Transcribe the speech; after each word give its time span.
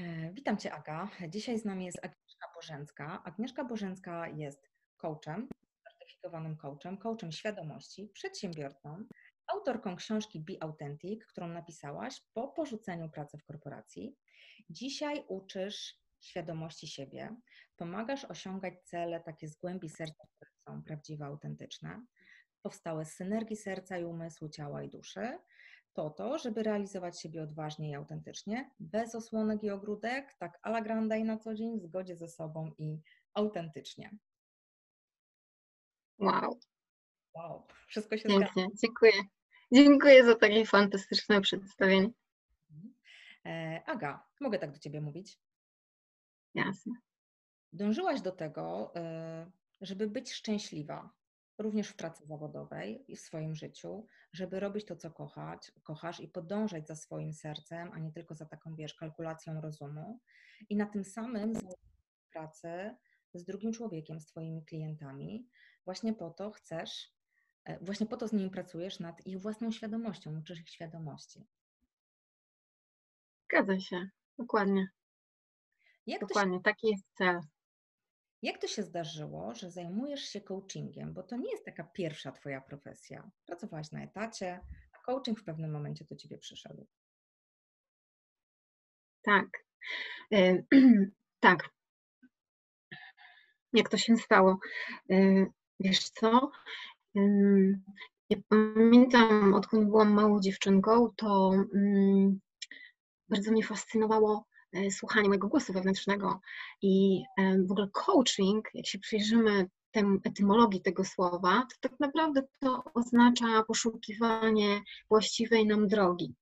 E, 0.00 0.30
witam 0.32 0.56
Cię, 0.56 0.72
Aga. 0.72 1.08
Dzisiaj 1.28 1.58
z 1.58 1.64
nami 1.64 1.84
jest 1.84 1.98
Agnieszka 1.98 2.46
Bożęcka. 2.54 3.22
Agnieszka 3.24 3.64
Bożęcka 3.64 4.28
jest 4.28 4.70
coachem, 4.96 5.48
certyfikowanym 5.82 6.56
coachem, 6.56 6.98
coachem 6.98 7.32
świadomości, 7.32 8.10
przedsiębiorcą, 8.14 9.04
autorką 9.46 9.96
książki 9.96 10.40
Be 10.40 10.52
Authentic, 10.60 11.24
którą 11.26 11.48
napisałaś 11.48 12.22
po 12.34 12.48
porzuceniu 12.48 13.10
pracy 13.10 13.38
w 13.38 13.44
korporacji. 13.44 14.16
Dzisiaj 14.70 15.24
uczysz 15.28 16.00
świadomości 16.20 16.86
siebie, 16.86 17.36
pomagasz 17.76 18.24
osiągać 18.24 18.74
cele 18.84 19.20
takie 19.20 19.48
z 19.48 19.56
głębi 19.56 19.88
serca, 19.88 20.26
które 20.36 20.50
są 20.66 20.82
prawdziwe, 20.82 21.24
autentyczne, 21.24 22.06
powstałe 22.62 23.04
z 23.04 23.12
synergii 23.12 23.56
serca 23.56 23.98
i 23.98 24.04
umysłu, 24.04 24.48
ciała 24.48 24.82
i 24.82 24.88
duszy 24.88 25.38
po 25.94 26.10
to, 26.10 26.38
żeby 26.38 26.62
realizować 26.62 27.20
siebie 27.20 27.42
odważnie 27.42 27.90
i 27.90 27.94
autentycznie, 27.94 28.70
bez 28.80 29.14
osłonek 29.14 29.62
i 29.62 29.70
ogródek, 29.70 30.34
tak 30.38 30.58
a 30.62 30.70
la 30.70 30.80
grande 30.80 31.18
i 31.18 31.24
na 31.24 31.38
co 31.38 31.54
dzień, 31.54 31.80
w 31.80 31.82
zgodzie 31.82 32.16
ze 32.16 32.28
sobą 32.28 32.72
i 32.78 33.00
autentycznie. 33.34 34.10
Wow. 36.18 36.58
Wow, 37.34 37.66
wszystko 37.86 38.16
się 38.16 38.28
Pięknie, 38.28 38.62
zgadza. 38.62 38.76
dziękuję. 38.82 39.12
Dziękuję 39.72 40.24
za 40.24 40.34
takie 40.34 40.66
fantastyczne 40.66 41.40
przedstawienie. 41.40 42.10
Mhm. 42.70 42.94
E, 43.46 43.82
Aga, 43.86 44.26
mogę 44.40 44.58
tak 44.58 44.72
do 44.72 44.78
Ciebie 44.78 45.00
mówić? 45.00 45.38
Jasne. 46.54 46.92
Dążyłaś 47.72 48.20
do 48.20 48.32
tego, 48.32 48.92
e, 48.96 49.50
żeby 49.80 50.06
być 50.08 50.32
szczęśliwa, 50.32 51.10
również 51.62 51.88
w 51.88 51.96
pracy 51.96 52.26
zawodowej 52.26 53.04
i 53.08 53.16
w 53.16 53.20
swoim 53.20 53.54
życiu, 53.54 54.06
żeby 54.32 54.60
robić 54.60 54.86
to, 54.86 54.96
co 54.96 55.10
kochać, 55.10 55.72
kochasz 55.82 56.20
i 56.20 56.28
podążać 56.28 56.86
za 56.86 56.96
swoim 56.96 57.32
sercem, 57.32 57.90
a 57.92 57.98
nie 57.98 58.12
tylko 58.12 58.34
za 58.34 58.46
taką, 58.46 58.74
wiesz, 58.74 58.94
kalkulacją 58.94 59.60
rozumu. 59.60 60.20
I 60.68 60.76
na 60.76 60.86
tym 60.86 61.04
samym 61.04 61.52
pracy 62.32 62.96
z 63.34 63.44
drugim 63.44 63.72
człowiekiem, 63.72 64.20
z 64.20 64.26
Twoimi 64.26 64.64
klientami, 64.64 65.48
właśnie 65.84 66.14
po 66.14 66.30
to 66.30 66.50
chcesz, 66.50 67.12
e, 67.64 67.84
właśnie 67.84 68.06
po 68.06 68.16
to 68.16 68.28
z 68.28 68.32
nimi 68.32 68.50
pracujesz 68.50 69.00
nad 69.00 69.26
ich 69.26 69.40
własną 69.40 69.70
świadomością, 69.70 70.38
uczysz 70.38 70.60
ich 70.60 70.68
świadomości. 70.68 71.46
Zgadza 73.44 73.80
się, 73.80 74.08
dokładnie. 74.38 74.88
Jak 76.06 76.20
dokładnie, 76.20 76.56
się... 76.56 76.62
taki 76.62 76.88
jest 76.88 77.04
cel. 77.14 77.40
Jak 78.42 78.58
to 78.58 78.66
się 78.66 78.82
zdarzyło, 78.82 79.54
że 79.54 79.70
zajmujesz 79.70 80.20
się 80.20 80.40
coachingiem? 80.40 81.14
Bo 81.14 81.22
to 81.22 81.36
nie 81.36 81.50
jest 81.50 81.64
taka 81.64 81.84
pierwsza 81.84 82.32
Twoja 82.32 82.60
profesja. 82.60 83.30
Pracowałaś 83.46 83.92
na 83.92 84.02
etacie, 84.02 84.60
a 84.92 84.98
coaching 84.98 85.40
w 85.40 85.44
pewnym 85.44 85.70
momencie 85.70 86.04
do 86.04 86.16
Ciebie 86.16 86.38
przyszedł. 86.38 86.86
Tak. 89.22 89.46
tak. 91.40 91.70
Jak 93.72 93.88
to 93.88 93.96
się 93.96 94.16
stało? 94.16 94.58
wiesz 95.80 96.10
co? 96.10 96.50
ja 98.30 98.36
pamiętam, 98.48 99.54
odkąd 99.54 99.88
byłam 99.88 100.12
małą 100.12 100.40
dziewczynką, 100.40 101.12
to 101.16 101.52
mm, 101.74 102.40
bardzo 103.28 103.52
mnie 103.52 103.64
fascynowało 103.64 104.49
E, 104.49 104.49
słuchanie 104.90 105.28
mojego 105.28 105.48
głosu 105.48 105.72
wewnętrznego. 105.72 106.40
I 106.82 107.22
e, 107.38 107.58
w 107.58 107.70
ogóle 107.70 107.88
coaching, 107.92 108.68
jak 108.74 108.86
się 108.86 108.98
przyjrzymy 108.98 109.66
etymologii 110.24 110.82
tego 110.82 111.04
słowa, 111.04 111.66
to 111.70 111.88
tak 111.88 112.00
naprawdę 112.00 112.42
to 112.60 112.82
oznacza 112.94 113.62
poszukiwanie 113.62 114.80
właściwej 115.08 115.66
nam 115.66 115.88
drogi. 115.88 116.34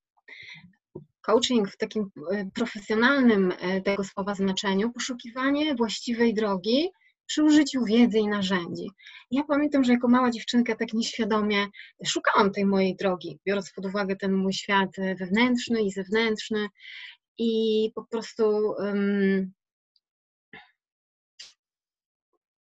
Coaching 1.21 1.71
w 1.71 1.77
takim 1.77 2.11
e, 2.33 2.51
profesjonalnym 2.55 3.53
tego 3.84 4.05
słowa 4.05 4.34
znaczeniu, 4.34 4.93
poszukiwanie 4.93 5.75
właściwej 5.75 6.34
drogi 6.34 6.91
przy 7.29 7.45
użyciu 7.45 7.84
wiedzy 7.84 8.19
i 8.19 8.29
narzędzi. 8.29 8.91
Ja 9.31 9.45
pamiętam, 9.45 9.84
że 9.84 9.93
jako 9.93 10.09
mała 10.09 10.31
dziewczynka 10.31 10.77
tak 10.77 10.93
nieświadomie 10.93 11.67
szukałam 12.06 12.53
tej 12.53 12.67
mojej 12.67 12.97
drogi, 12.97 13.38
biorąc 13.47 13.72
pod 13.72 13.87
uwagę 13.87 14.17
ten 14.17 14.33
mój 14.33 14.53
świat 14.53 14.91
wewnętrzny 15.19 15.83
i 15.83 15.91
zewnętrzny 15.91 16.69
i 17.38 17.93
po 17.94 18.04
prostu 18.04 18.75
um, 18.78 19.53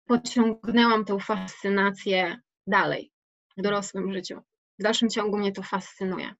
pociągnęłam 0.07 1.05
tą 1.05 1.19
fascynację 1.19 2.41
dalej 2.67 3.12
w 3.57 3.62
dorosłym 3.62 4.12
życiu. 4.12 4.41
W 4.79 4.83
dalszym 4.83 5.09
ciągu 5.09 5.39
mnie 5.39 5.53
to 5.53 5.62
fascynuje. 5.62 6.35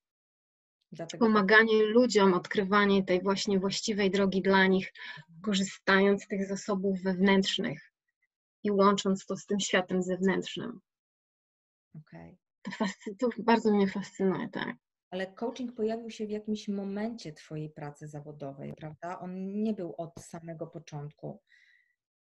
Dlatego 0.93 1.27
Pomaganie 1.27 1.79
tak. 1.79 1.89
ludziom, 1.89 2.35
odkrywanie 2.35 3.05
tej 3.05 3.23
właśnie 3.23 3.59
właściwej 3.59 4.11
drogi 4.11 4.43
dla 4.43 4.67
nich, 4.67 4.93
korzystając 5.43 6.25
z 6.25 6.29
tych 6.29 6.47
zasobów 6.47 7.03
wewnętrznych 7.03 7.93
i 8.63 8.71
łącząc 8.71 9.27
to 9.27 9.37
z 9.37 9.47
tym 9.47 9.61
światem 9.61 10.03
zewnętrznym. 10.03 10.81
Okay. 11.95 12.37
To, 12.63 12.71
fascy- 12.71 13.17
to 13.19 13.29
bardzo 13.39 13.73
mnie 13.73 13.89
fascynuje, 13.89 14.49
tak 14.49 14.77
ale 15.15 15.33
coaching 15.33 15.75
pojawił 15.75 16.11
się 16.11 16.27
w 16.27 16.31
jakimś 16.31 16.69
momencie 16.69 17.33
Twojej 17.33 17.71
pracy 17.71 18.09
zawodowej, 18.09 18.75
prawda? 18.75 19.19
On 19.19 19.63
nie 19.63 19.73
był 19.73 19.95
od 19.99 20.21
samego 20.21 20.67
początku. 20.67 21.43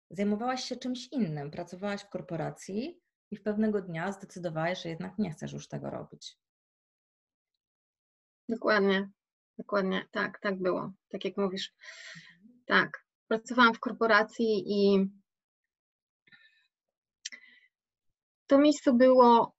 Zajmowałaś 0.10 0.64
się 0.64 0.76
czymś 0.76 1.08
innym, 1.08 1.52
pracowałaś 1.52 2.02
w 2.02 2.10
korporacji 2.10 3.00
i 3.32 3.38
w 3.38 3.44
pewnego 3.44 3.82
dnia 3.82 4.12
zdecydowałaś, 4.12 4.84
że 4.84 4.90
jednak 4.90 5.18
nie 5.18 5.32
chcesz 5.32 5.54
już 5.54 5.68
tego 5.68 5.90
robić. 5.90 6.38
Dokładnie, 8.50 9.10
dokładnie, 9.58 10.06
tak, 10.12 10.40
tak 10.40 10.62
było. 10.62 10.92
Tak 11.10 11.26
jak 11.26 11.38
mówisz. 11.38 11.74
Tak, 12.66 13.06
pracowałam 13.28 13.74
w 13.74 13.80
korporacji 13.80 14.64
i 14.68 15.10
to 18.48 18.58
miejsce 18.58 18.94
było 18.94 19.56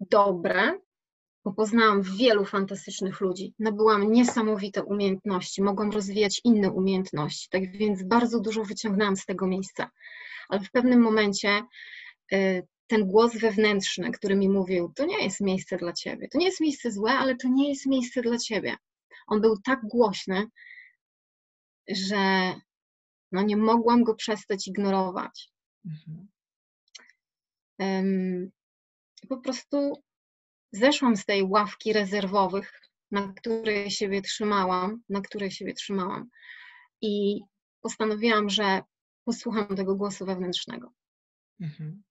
dobre, 0.00 0.80
bo 1.44 1.52
poznałam 1.52 2.02
wielu 2.02 2.44
fantastycznych 2.44 3.20
ludzi, 3.20 3.54
nabyłam 3.58 4.12
niesamowite 4.12 4.84
umiejętności, 4.84 5.62
mogłam 5.62 5.90
rozwijać 5.90 6.40
inne 6.44 6.70
umiejętności, 6.70 7.48
tak 7.50 7.76
więc 7.76 8.02
bardzo 8.02 8.40
dużo 8.40 8.64
wyciągnęłam 8.64 9.16
z 9.16 9.26
tego 9.26 9.46
miejsca. 9.46 9.90
Ale 10.48 10.60
w 10.60 10.70
pewnym 10.70 11.00
momencie 11.00 11.62
y, 12.32 12.66
ten 12.86 13.06
głos 13.06 13.36
wewnętrzny, 13.36 14.10
który 14.10 14.36
mi 14.36 14.48
mówił, 14.48 14.92
to 14.96 15.04
nie 15.04 15.24
jest 15.24 15.40
miejsce 15.40 15.76
dla 15.76 15.92
ciebie, 15.92 16.28
to 16.28 16.38
nie 16.38 16.46
jest 16.46 16.60
miejsce 16.60 16.90
złe, 16.90 17.12
ale 17.12 17.36
to 17.36 17.48
nie 17.48 17.68
jest 17.68 17.86
miejsce 17.86 18.22
dla 18.22 18.38
ciebie. 18.38 18.76
On 19.26 19.40
był 19.40 19.56
tak 19.64 19.80
głośny, 19.82 20.46
że 21.88 22.54
no 23.32 23.42
nie 23.42 23.56
mogłam 23.56 24.04
go 24.04 24.14
przestać 24.14 24.68
ignorować. 24.68 25.52
Mhm. 25.84 26.28
Um, 27.78 28.50
po 29.28 29.36
prostu 29.36 30.02
zeszłam 30.72 31.16
z 31.16 31.24
tej 31.24 31.42
ławki 31.42 31.92
rezerwowych, 31.92 32.80
na 33.10 33.32
której 33.36 33.90
siebie 33.90 34.22
trzymałam, 34.22 35.02
na 35.08 35.20
której 35.20 35.50
siebie 35.50 35.74
trzymałam 35.74 36.30
i 37.00 37.40
postanowiłam, 37.80 38.50
że 38.50 38.82
posłucham 39.24 39.76
tego 39.76 39.96
głosu 39.96 40.26
wewnętrznego. 40.26 40.92
Mhm. 41.60 42.02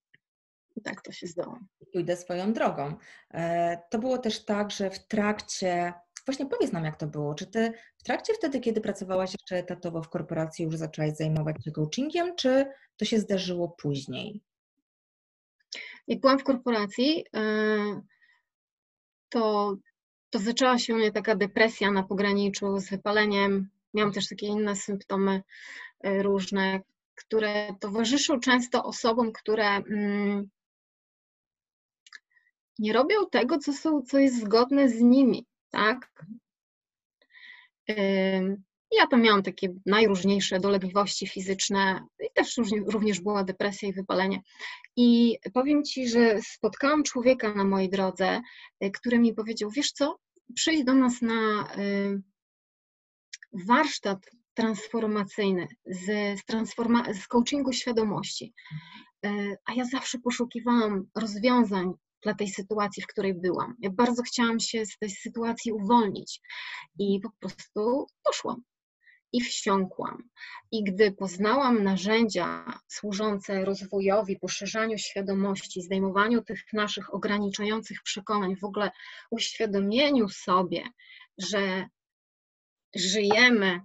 I 0.75 0.81
tak 0.81 1.01
to 1.01 1.11
się 1.11 1.27
zdało. 1.27 1.59
Pójdę 1.93 2.17
swoją 2.17 2.53
drogą. 2.53 2.95
E, 3.31 3.77
to 3.89 3.99
było 3.99 4.17
też 4.17 4.45
tak, 4.45 4.71
że 4.71 4.89
w 4.89 5.07
trakcie, 5.07 5.93
właśnie 6.25 6.45
powiedz 6.45 6.71
nam, 6.71 6.85
jak 6.85 6.97
to 6.97 7.07
było. 7.07 7.35
Czy 7.35 7.47
ty 7.47 7.73
w 7.97 8.03
trakcie 8.03 8.33
wtedy, 8.33 8.59
kiedy 8.59 8.81
pracowałaś 8.81 9.33
jeszcze 9.33 9.55
etatowo 9.55 10.01
w 10.03 10.09
korporacji, 10.09 10.65
już 10.65 10.75
zaczęłaś 10.75 11.11
zajmować 11.15 11.63
się 11.65 11.71
coachingiem, 11.71 12.35
czy 12.35 12.65
to 12.97 13.05
się 13.05 13.19
zdarzyło 13.19 13.69
później? 13.69 14.41
Jak 16.07 16.19
byłam 16.19 16.39
w 16.39 16.43
korporacji, 16.43 17.25
e, 17.35 18.01
to, 19.29 19.75
to 20.29 20.39
zaczęła 20.39 20.79
się 20.79 20.93
u 20.93 20.97
mnie 20.97 21.11
taka 21.11 21.35
depresja 21.35 21.91
na 21.91 22.03
pograniczu 22.03 22.79
z 22.79 22.89
wypaleniem. 22.89 23.69
Miałam 23.93 24.13
też 24.13 24.29
takie 24.29 24.47
inne 24.47 24.75
symptomy 24.75 25.43
e, 25.99 26.23
różne, 26.23 26.79
które 27.15 27.75
towarzyszą 27.79 28.39
często 28.39 28.83
osobom, 28.83 29.31
które 29.31 29.67
mm, 29.67 30.49
nie 32.79 32.93
robią 32.93 33.15
tego, 33.31 33.57
co, 33.57 33.73
są, 33.73 34.01
co 34.01 34.19
jest 34.19 34.41
zgodne 34.41 34.89
z 34.89 35.01
nimi, 35.01 35.45
tak? 35.69 36.11
Ja 38.91 39.07
tam 39.07 39.21
miałam 39.21 39.43
takie 39.43 39.73
najróżniejsze 39.85 40.59
dolegliwości 40.59 41.27
fizyczne 41.27 42.05
i 42.19 42.27
też 42.33 42.55
również 42.87 43.21
była 43.21 43.43
depresja 43.43 43.89
i 43.89 43.93
wypalenie. 43.93 44.41
I 44.95 45.37
powiem 45.53 45.83
Ci, 45.83 46.09
że 46.09 46.41
spotkałam 46.41 47.03
człowieka 47.03 47.53
na 47.53 47.63
mojej 47.63 47.89
drodze, 47.89 48.41
y, 48.83 48.91
który 48.91 49.19
mi 49.19 49.33
powiedział, 49.33 49.69
wiesz 49.69 49.91
co, 49.91 50.19
przyjdź 50.55 50.83
do 50.83 50.93
nas 50.93 51.21
na 51.21 51.67
y, 51.77 52.21
warsztat 53.53 54.19
transformacyjny 54.53 55.67
z, 55.85 56.05
z, 56.39 56.45
transforma- 56.45 57.13
z 57.13 57.27
coachingu 57.27 57.73
świadomości. 57.73 58.53
Y, 59.25 59.57
a 59.65 59.73
ja 59.73 59.85
zawsze 59.85 60.19
poszukiwałam 60.19 61.05
rozwiązań 61.15 61.93
dla 62.23 62.33
tej 62.33 62.49
sytuacji, 62.49 63.03
w 63.03 63.07
której 63.07 63.33
byłam. 63.33 63.75
Ja 63.79 63.89
bardzo 63.89 64.23
chciałam 64.23 64.59
się 64.59 64.85
z 64.85 64.97
tej 64.97 65.09
sytuacji 65.09 65.71
uwolnić 65.71 66.41
i 66.99 67.19
po 67.23 67.29
prostu 67.39 68.07
poszłam 68.23 68.63
i 69.33 69.41
wsiąkłam. 69.41 70.29
I 70.71 70.83
gdy 70.83 71.11
poznałam 71.11 71.83
narzędzia 71.83 72.65
służące 72.87 73.65
rozwojowi, 73.65 74.39
poszerzaniu 74.39 74.97
świadomości, 74.97 75.81
zdejmowaniu 75.81 76.41
tych 76.41 76.73
naszych 76.73 77.13
ograniczających 77.13 78.03
przekonań, 78.03 78.55
w 78.55 78.63
ogóle 78.63 78.91
uświadomieniu 79.31 80.29
sobie, 80.29 80.83
że 81.37 81.87
żyjemy 82.95 83.81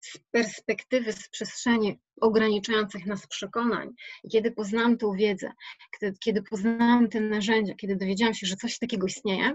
z 0.00 0.18
perspektywy, 0.30 1.12
z 1.12 1.28
przestrzeni 1.28 2.00
ograniczających 2.20 3.06
nas 3.06 3.26
przekonań. 3.26 3.88
I 4.24 4.28
kiedy 4.28 4.50
poznałam 4.50 4.98
tą 4.98 5.12
wiedzę, 5.12 5.52
kiedy, 5.92 6.18
kiedy 6.18 6.42
poznałam 6.42 7.08
te 7.08 7.20
narzędzia, 7.20 7.74
kiedy 7.74 7.96
dowiedziałam 7.96 8.34
się, 8.34 8.46
że 8.46 8.56
coś 8.56 8.78
takiego 8.78 9.06
istnieje, 9.06 9.54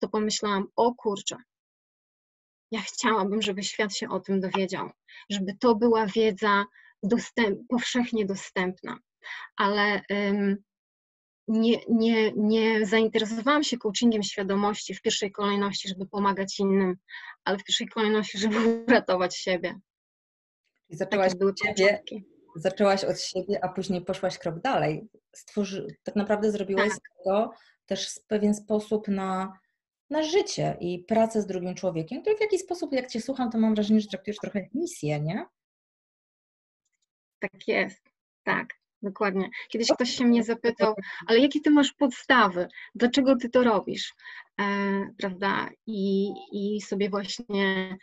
to 0.00 0.08
pomyślałam, 0.08 0.66
o 0.76 0.94
kurczę, 0.94 1.36
ja 2.72 2.80
chciałabym, 2.80 3.42
żeby 3.42 3.62
świat 3.62 3.96
się 3.96 4.08
o 4.08 4.20
tym 4.20 4.40
dowiedział, 4.40 4.90
żeby 5.30 5.56
to 5.60 5.74
była 5.74 6.06
wiedza 6.06 6.64
dostęp, 7.02 7.58
powszechnie 7.68 8.26
dostępna. 8.26 8.98
Ale 9.56 10.02
um, 10.10 10.56
nie, 11.48 11.78
nie, 11.88 12.32
nie 12.32 12.86
zainteresowałam 12.86 13.62
się 13.62 13.78
coachingiem 13.78 14.22
świadomości 14.22 14.94
w 14.94 15.02
pierwszej 15.02 15.32
kolejności, 15.32 15.88
żeby 15.88 16.06
pomagać 16.06 16.60
innym, 16.60 16.96
ale 17.44 17.58
w 17.58 17.64
pierwszej 17.64 17.88
kolejności, 17.88 18.38
żeby 18.38 18.56
uratować 18.88 19.36
siebie. 19.36 19.80
I 20.88 20.96
zaczęłaś 20.96 21.32
od 21.32 21.60
siebie, 21.60 22.02
zaczęłaś 22.56 23.04
od 23.04 23.20
siebie, 23.20 23.64
a 23.64 23.68
później 23.68 24.04
poszłaś 24.04 24.38
krok 24.38 24.60
dalej. 24.60 25.08
Stworzy, 25.32 25.86
tak 26.02 26.16
naprawdę 26.16 26.50
zrobiłaś 26.50 26.88
tak. 26.88 26.98
z 26.98 27.00
tego 27.18 27.50
też 27.86 28.20
pewien 28.28 28.54
sposób 28.54 29.08
na 29.08 29.58
na 30.12 30.22
życie 30.22 30.76
i 30.80 30.98
pracę 30.98 31.42
z 31.42 31.46
drugim 31.46 31.74
człowiekiem, 31.74 32.20
który 32.20 32.36
w 32.36 32.40
jakiś 32.40 32.60
sposób, 32.60 32.92
jak 32.92 33.08
Cię 33.08 33.20
słucham, 33.20 33.50
to 33.50 33.58
mam 33.58 33.74
wrażenie, 33.74 34.00
że 34.00 34.08
traktujesz 34.08 34.38
trochę 34.38 34.60
jak 34.60 34.74
misję, 34.74 35.20
nie? 35.20 35.46
Tak 37.38 37.68
jest, 37.68 38.02
tak, 38.42 38.68
dokładnie. 39.02 39.50
Kiedyś 39.68 39.88
ktoś 39.88 40.10
się 40.10 40.24
mnie 40.24 40.44
zapytał, 40.44 40.94
ale 41.26 41.38
jakie 41.38 41.60
Ty 41.60 41.70
masz 41.70 41.92
podstawy? 41.92 42.68
Dlaczego 42.94 43.36
Ty 43.36 43.48
to 43.48 43.64
robisz? 43.64 44.14
E, 44.60 44.64
prawda? 45.18 45.68
I, 45.86 46.32
I 46.52 46.80
sobie 46.80 47.10
właśnie 47.10 47.96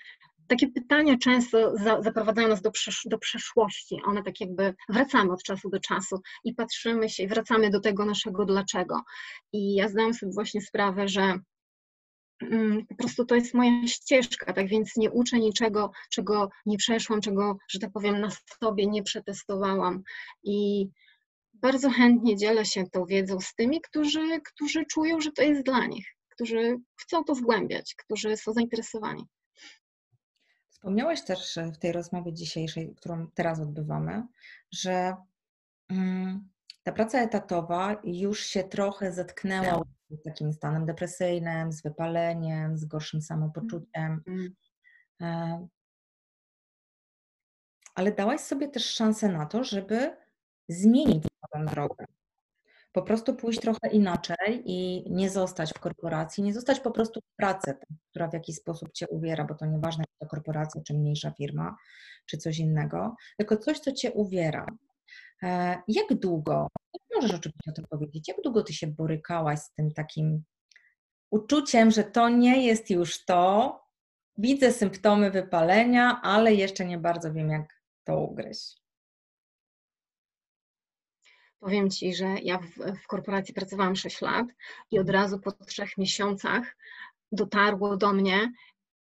takie 0.47 0.67
pytania 0.67 1.17
często 1.17 1.77
za, 1.77 2.01
zaprowadzają 2.01 2.47
nas 2.47 2.61
do, 2.61 2.71
do 3.05 3.17
przeszłości. 3.17 4.01
One 4.05 4.23
tak 4.23 4.41
jakby 4.41 4.73
wracamy 4.89 5.31
od 5.33 5.43
czasu 5.43 5.69
do 5.69 5.79
czasu 5.79 6.21
i 6.43 6.53
patrzymy 6.53 7.09
się 7.09 7.23
i 7.23 7.27
wracamy 7.27 7.69
do 7.69 7.79
tego 7.79 8.05
naszego 8.05 8.45
dlaczego. 8.45 9.01
I 9.53 9.75
ja 9.75 9.89
zdałam 9.89 10.13
sobie 10.13 10.31
właśnie 10.31 10.61
sprawę, 10.61 11.07
że 11.07 11.39
po 12.89 12.95
prostu 12.95 13.25
to 13.25 13.35
jest 13.35 13.53
moja 13.53 13.87
ścieżka, 13.87 14.53
tak 14.53 14.67
więc 14.67 14.95
nie 14.97 15.11
uczę 15.11 15.39
niczego, 15.39 15.91
czego 16.09 16.49
nie 16.65 16.77
przeszłam, 16.77 17.21
czego, 17.21 17.57
że 17.69 17.79
tak 17.79 17.91
powiem, 17.91 18.21
na 18.21 18.29
sobie 18.63 18.87
nie 18.87 19.03
przetestowałam. 19.03 20.03
I 20.43 20.87
bardzo 21.53 21.89
chętnie 21.89 22.37
dzielę 22.37 22.65
się 22.65 22.89
tą 22.89 23.05
wiedzą 23.05 23.39
z 23.39 23.55
tymi, 23.55 23.81
którzy, 23.81 24.41
którzy 24.45 24.85
czują, 24.85 25.21
że 25.21 25.31
to 25.31 25.43
jest 25.43 25.63
dla 25.63 25.85
nich, 25.85 26.15
którzy 26.29 26.77
chcą 26.95 27.23
to 27.23 27.35
zgłębiać, 27.35 27.95
którzy 27.95 28.37
są 28.37 28.53
zainteresowani. 28.53 29.25
Wspomniałaś 30.69 31.25
też 31.25 31.59
w 31.73 31.77
tej 31.77 31.91
rozmowie 31.91 32.33
dzisiejszej, 32.33 32.95
którą 32.95 33.27
teraz 33.33 33.59
odbywamy, 33.59 34.23
że 34.71 35.15
mm, 35.89 36.49
ta 36.83 36.91
praca 36.91 37.21
etatowa 37.21 38.01
już 38.03 38.39
się 38.39 38.63
trochę 38.63 39.11
zetknęła 39.11 39.83
z 40.09 40.23
takim 40.23 40.53
stanem 40.53 40.85
depresyjnym, 40.85 41.71
z 41.71 41.81
wypaleniem, 41.81 42.77
z 42.77 42.85
gorszym 42.85 43.21
samopoczuciem. 43.21 44.23
Mm. 44.27 44.55
E, 45.21 45.67
ale 47.95 48.11
dałaś 48.11 48.41
sobie 48.41 48.67
też 48.67 48.85
szansę 48.85 49.29
na 49.29 49.45
to, 49.45 49.63
żeby 49.63 50.17
zmienić 50.69 51.23
tę 51.53 51.65
drogę. 51.65 52.05
Po 52.91 53.01
prostu 53.01 53.35
pójść 53.35 53.59
trochę 53.59 53.89
inaczej 53.91 54.63
i 54.65 55.11
nie 55.11 55.29
zostać 55.29 55.73
w 55.73 55.79
korporacji, 55.79 56.43
nie 56.43 56.53
zostać 56.53 56.79
po 56.79 56.91
prostu 56.91 57.19
w 57.21 57.35
pracy, 57.35 57.73
która 58.09 58.27
w 58.27 58.33
jakiś 58.33 58.55
sposób 58.55 58.91
cię 58.91 59.07
uwiera, 59.07 59.45
bo 59.45 59.55
to 59.55 59.65
nieważne, 59.65 60.03
czy 60.03 60.19
to 60.19 60.27
korporacja, 60.27 60.81
czy 60.81 60.93
mniejsza 60.93 61.31
firma, 61.31 61.75
czy 62.25 62.37
coś 62.37 62.59
innego, 62.59 63.15
tylko 63.37 63.57
coś, 63.57 63.79
co 63.79 63.91
cię 63.91 64.11
uwiera. 64.11 64.65
E, 65.43 65.81
jak 65.87 66.13
długo 66.13 66.67
możesz 67.15 67.33
oczywiście 67.33 67.71
o 67.71 67.73
tym 67.73 67.85
powiedzieć. 67.89 68.27
Jak 68.27 68.41
długo 68.43 68.63
ty 68.63 68.73
się 68.73 68.87
borykałaś 68.87 69.59
z 69.59 69.73
tym 69.73 69.91
takim 69.91 70.43
uczuciem, 71.31 71.91
że 71.91 72.03
to 72.03 72.29
nie 72.29 72.65
jest 72.65 72.89
już 72.89 73.25
to? 73.25 73.79
Widzę 74.37 74.71
symptomy 74.71 75.31
wypalenia, 75.31 76.21
ale 76.21 76.53
jeszcze 76.53 76.85
nie 76.85 76.97
bardzo 76.97 77.33
wiem, 77.33 77.49
jak 77.49 77.81
to 78.03 78.19
ugryźć. 78.19 78.79
Powiem 81.59 81.89
Ci, 81.89 82.15
że 82.15 82.25
ja 82.25 82.57
w, 82.59 83.01
w 83.03 83.07
korporacji 83.07 83.53
pracowałam 83.53 83.95
6 83.95 84.21
lat 84.21 84.45
i 84.91 84.99
od 84.99 85.09
razu 85.09 85.39
po 85.39 85.51
trzech 85.51 85.97
miesiącach 85.97 86.77
dotarło 87.31 87.97
do 87.97 88.13
mnie, 88.13 88.51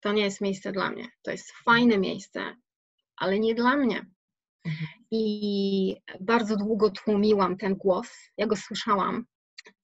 to 0.00 0.12
nie 0.12 0.22
jest 0.22 0.40
miejsce 0.40 0.72
dla 0.72 0.90
mnie. 0.90 1.08
To 1.22 1.30
jest 1.30 1.52
fajne 1.52 1.98
miejsce, 1.98 2.56
ale 3.16 3.38
nie 3.38 3.54
dla 3.54 3.76
mnie. 3.76 4.06
Mhm. 4.64 4.86
I 5.10 5.96
bardzo 6.20 6.56
długo 6.56 6.90
tłumiłam 6.90 7.56
ten 7.56 7.74
głos. 7.74 8.08
Ja 8.36 8.46
go 8.46 8.56
słyszałam. 8.56 9.24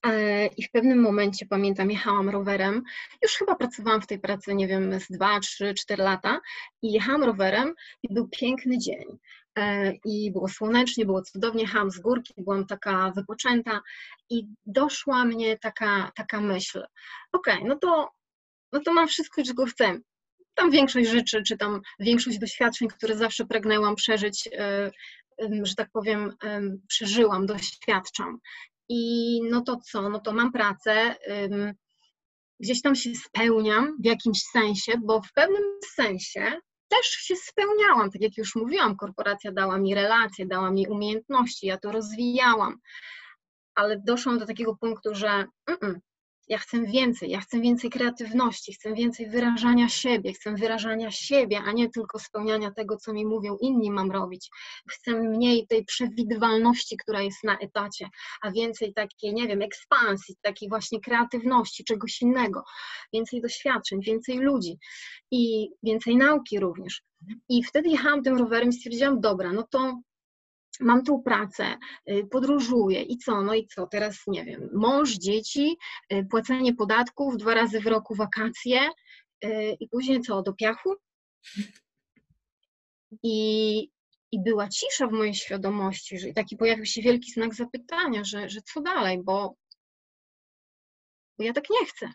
E, 0.07 0.47
I 0.47 0.63
w 0.63 0.71
pewnym 0.71 1.01
momencie, 1.01 1.47
pamiętam, 1.47 1.91
jechałam 1.91 2.29
rowerem. 2.29 2.83
Już 3.23 3.33
chyba 3.33 3.55
pracowałam 3.55 4.03
w 4.03 4.07
tej 4.07 4.19
pracy, 4.19 4.55
nie 4.55 4.67
wiem, 4.69 5.01
z 5.01 5.09
2, 5.11 5.41
3, 5.41 5.75
4 5.75 6.03
lata. 6.03 6.41
I 6.83 6.93
jechałam 6.93 7.25
rowerem 7.25 7.75
i 8.03 8.15
był 8.15 8.29
piękny 8.29 8.79
dzień. 8.79 9.19
E, 9.59 9.93
I 10.05 10.33
było 10.33 10.49
słonecznie, 10.49 11.07
było 11.07 11.23
cudownie, 11.23 11.63
jechałam 11.63 11.91
z 11.91 11.99
górki, 11.99 12.35
byłam 12.39 12.67
taka 12.67 13.13
wypoczęta 13.17 13.81
i 14.31 14.47
doszła 14.67 15.25
mnie 15.25 15.59
taka, 15.59 16.13
taka 16.17 16.41
myśl, 16.41 16.85
okej, 17.33 17.55
okay, 17.55 17.69
no 17.69 17.77
to 17.77 18.11
no 18.73 18.81
to 18.81 18.95
mam 18.95 19.09
wszystko, 19.09 19.43
czego 19.43 19.67
chcę 19.67 19.99
tam 20.57 20.71
większość 20.71 21.11
rzeczy, 21.11 21.43
czy 21.43 21.57
tam 21.57 21.81
większość 22.01 22.39
doświadczeń, 22.39 22.89
które 22.89 23.17
zawsze 23.17 23.47
pragnęłam 23.47 23.97
przeżyć, 23.97 24.49
e, 24.53 24.91
że 25.63 25.75
tak 25.75 25.89
powiem, 25.93 26.33
przeżyłam, 26.89 27.47
doświadczam. 27.47 28.39
I 28.89 29.41
no 29.51 29.61
to 29.61 29.77
co? 29.77 30.09
No 30.09 30.21
to 30.21 30.33
mam 30.33 30.53
pracę, 30.53 31.17
gdzieś 32.61 32.83
tam 32.83 32.95
się 32.95 33.15
spełniam 33.15 33.97
w 34.01 34.05
jakimś 34.05 34.43
sensie, 34.43 34.93
bo 35.03 35.23
w 35.23 35.33
pewnym 35.33 35.63
sensie 35.95 36.61
też 36.89 37.07
się 37.07 37.37
spełniałam, 37.37 38.11
tak 38.11 38.23
jak 38.23 38.37
już 38.37 38.55
mówiłam, 38.55 38.97
korporacja 38.97 39.53
dała 39.53 39.79
mi 39.79 39.95
relacje, 39.95 40.47
dała 40.47 40.71
mi 40.71 40.87
umiejętności, 40.89 41.67
ja 41.67 41.79
to 41.79 41.93
rozwijałam, 41.93 42.79
ale 43.75 44.01
doszłam 44.05 44.39
do 44.39 44.47
takiego 44.47 44.77
punktu, 44.77 45.15
że 45.15 45.45
ja 46.49 46.59
chcę 46.59 46.83
więcej, 46.83 47.31
ja 47.31 47.41
chcę 47.41 47.61
więcej 47.61 47.91
kreatywności, 47.91 48.73
chcę 48.73 48.95
więcej 48.95 49.31
wyrażania 49.31 49.89
siebie, 49.89 50.33
chcę 50.33 50.55
wyrażania 50.55 51.11
siebie, 51.11 51.61
a 51.67 51.73
nie 51.73 51.91
tylko 51.91 52.19
spełniania 52.19 52.71
tego, 52.71 52.97
co 52.97 53.13
mi 53.13 53.27
mówią 53.27 53.57
inni 53.61 53.91
mam 53.91 54.11
robić. 54.11 54.51
Chcę 54.91 55.15
mniej 55.15 55.67
tej 55.67 55.85
przewidywalności, 55.85 56.97
która 56.97 57.23
jest 57.23 57.45
na 57.45 57.59
etacie, 57.59 58.09
a 58.43 58.51
więcej 58.51 58.95
takiej, 58.95 59.35
nie 59.35 59.49
wiem, 59.49 59.63
ekspansji, 59.63 60.37
takiej 60.43 60.69
właśnie 60.69 61.01
kreatywności, 61.01 61.85
czegoś 61.85 62.23
innego, 62.23 62.63
więcej 63.13 63.41
doświadczeń, 63.41 64.01
więcej 64.03 64.39
ludzi 64.39 64.79
i 65.31 65.69
więcej 65.83 66.17
nauki 66.17 66.61
również. 66.61 67.03
I 67.49 67.65
wtedy 67.65 67.89
jechałam 67.89 68.23
tym 68.23 68.39
rowerem 68.39 68.69
i 68.69 68.73
stwierdziłam, 68.73 69.21
dobra, 69.21 69.53
no 69.53 69.67
to 69.71 70.01
mam 70.81 71.05
tą 71.05 71.23
pracę, 71.23 71.79
y, 72.11 72.27
podróżuję 72.31 73.03
i 73.03 73.19
co, 73.19 73.43
no 73.43 73.55
i 73.55 73.67
co, 73.67 73.87
teraz 73.87 74.23
nie 74.27 74.45
wiem, 74.45 74.71
mąż, 74.75 75.11
dzieci, 75.11 75.77
y, 76.13 76.27
płacenie 76.31 76.75
podatków, 76.75 77.37
dwa 77.37 77.55
razy 77.55 77.81
w 77.81 77.87
roku 77.87 78.15
wakacje 78.15 78.81
y, 79.45 79.77
i 79.81 79.89
później 79.89 80.21
co, 80.21 80.43
do 80.43 80.53
piachu? 80.53 80.95
I, 83.23 83.91
i 84.33 84.43
była 84.43 84.69
cisza 84.69 85.07
w 85.07 85.13
mojej 85.13 85.35
świadomości, 85.35 86.19
że 86.19 86.33
taki 86.33 86.57
pojawił 86.57 86.87
się 86.87 87.03
wielki 87.03 87.33
znak 87.33 87.55
zapytania, 87.55 88.25
że, 88.25 88.49
że 88.49 88.61
co 88.63 88.81
dalej, 88.81 89.23
bo, 89.23 89.55
bo 91.39 91.45
ja 91.45 91.53
tak 91.53 91.65
nie 91.71 91.87
chcę. 91.87 92.13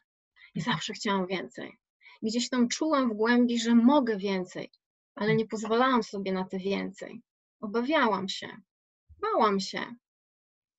I 0.56 0.62
zawsze 0.62 0.94
chciałam 0.94 1.27
więcej. 1.27 1.77
Gdzieś 2.22 2.50
tam 2.50 2.68
czułam 2.68 3.10
w 3.10 3.13
głębi, 3.13 3.60
że 3.60 3.75
mogę 3.75 4.18
więcej, 4.18 4.72
ale 5.15 5.36
nie 5.36 5.48
pozwalałam 5.48 6.03
sobie 6.03 6.32
na 6.32 6.46
te 6.46 6.58
więcej. 6.58 7.22
Obawiałam 7.62 8.30
się, 8.30 8.48
bałam 9.20 9.60
się. 9.60 9.96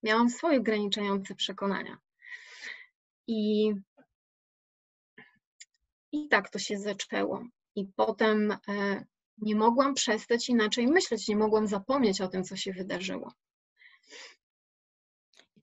Miałam 0.03 0.31
swoje 0.31 0.59
ograniczające 0.59 1.35
przekonania. 1.35 1.99
I, 3.27 3.73
I 6.13 6.29
tak 6.29 6.51
to 6.51 6.59
się 6.59 6.79
zaczęło. 6.79 7.45
I 7.75 7.87
potem 7.97 8.53
e, 8.69 9.05
nie 9.39 9.57
mogłam 9.57 9.95
przestać 9.95 10.49
inaczej 10.49 10.87
myśleć, 10.87 11.29
nie 11.29 11.37
mogłam 11.37 11.67
zapomnieć 11.67 12.21
o 12.21 12.29
tym, 12.29 12.45
co 12.45 12.57
się 12.57 12.73
wydarzyło. 12.73 13.33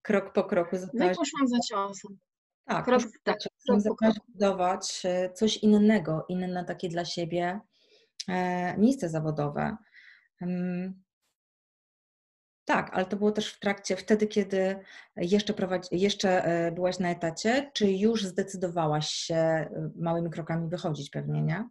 krok 0.02 0.34
po 0.34 0.44
kroku 0.44 0.76
No 0.94 1.06
i 1.06 1.16
zaczęłaś, 1.16 1.18
poszłam 1.18 1.48
za 1.48 1.60
ciosem. 1.70 2.20
tak, 2.66 2.86
Krok, 2.86 3.02
tak, 3.24 3.38
krok 3.40 3.54
po 3.68 3.80
zaczęłaś 3.80 4.16
kroku. 4.16 4.32
budować 4.32 5.02
e, 5.06 5.34
coś 5.34 5.58
innego, 5.58 6.26
inne 6.30 6.66
takie 6.66 6.90
dla 6.90 7.06
siebie 7.06 7.60
e, 8.28 8.78
miejsce 8.78 9.10
zawodowe. 9.10 9.78
Tak, 12.70 12.90
ale 12.94 13.06
to 13.06 13.18
było 13.18 13.32
też 13.32 13.54
w 13.54 13.60
trakcie, 13.60 13.96
wtedy, 13.96 14.28
kiedy 14.28 14.80
jeszcze, 15.16 15.54
prowadzi, 15.54 15.88
jeszcze 15.92 16.46
e, 16.46 16.72
byłaś 16.72 17.00
na 17.00 17.10
etacie, 17.10 17.72
czy 17.74 17.92
już 17.92 18.26
zdecydowałaś 18.26 19.10
się 19.10 19.36
e, 19.36 19.90
małymi 19.96 20.30
krokami 20.30 20.70
wychodzić 20.70 21.10
pewnie, 21.10 21.42
nie? 21.42 21.70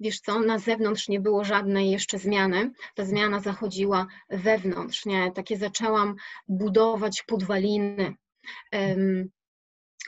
Wiesz 0.00 0.20
co, 0.20 0.40
na 0.40 0.58
zewnątrz 0.58 1.08
nie 1.08 1.20
było 1.20 1.44
żadnej 1.44 1.90
jeszcze 1.90 2.18
zmiany. 2.18 2.72
Ta 2.94 3.04
zmiana 3.04 3.40
zachodziła 3.40 4.06
wewnątrz, 4.30 5.06
nie? 5.06 5.32
Takie 5.32 5.56
zaczęłam 5.56 6.16
budować 6.48 7.22
podwaliny. 7.22 8.14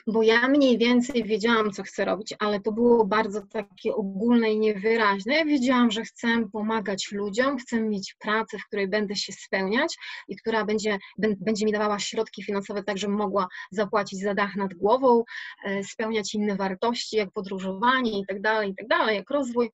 Bo 0.07 0.23
ja 0.23 0.47
mniej 0.47 0.77
więcej 0.77 1.23
wiedziałam, 1.23 1.71
co 1.71 1.83
chcę 1.83 2.05
robić, 2.05 2.33
ale 2.39 2.59
to 2.59 2.71
było 2.71 3.05
bardzo 3.05 3.41
takie 3.41 3.95
ogólne 3.95 4.51
i 4.51 4.59
niewyraźne. 4.59 5.45
Wiedziałam, 5.45 5.91
że 5.91 6.03
chcę 6.03 6.27
pomagać 6.53 7.11
ludziom, 7.11 7.57
chcę 7.57 7.81
mieć 7.81 8.15
pracę, 8.19 8.57
w 8.59 8.65
której 8.65 8.87
będę 8.87 9.15
się 9.15 9.33
spełniać 9.33 9.97
i 10.27 10.35
która 10.35 10.65
będzie, 10.65 10.97
bę- 11.21 11.35
będzie 11.39 11.65
mi 11.65 11.71
dawała 11.71 11.99
środki 11.99 12.43
finansowe, 12.43 12.83
tak 12.83 12.97
żebym 12.97 13.15
mogła 13.15 13.47
zapłacić 13.71 14.19
za 14.19 14.33
dach 14.33 14.55
nad 14.55 14.73
głową, 14.73 15.23
e, 15.65 15.83
spełniać 15.83 16.33
inne 16.35 16.55
wartości, 16.55 17.15
jak 17.17 17.31
podróżowanie 17.31 18.19
i 18.19 18.25
tak 18.25 18.41
dalej, 18.41 18.69
i 18.69 18.75
tak 18.75 18.87
dalej, 18.87 19.15
jak 19.15 19.29
rozwój, 19.29 19.71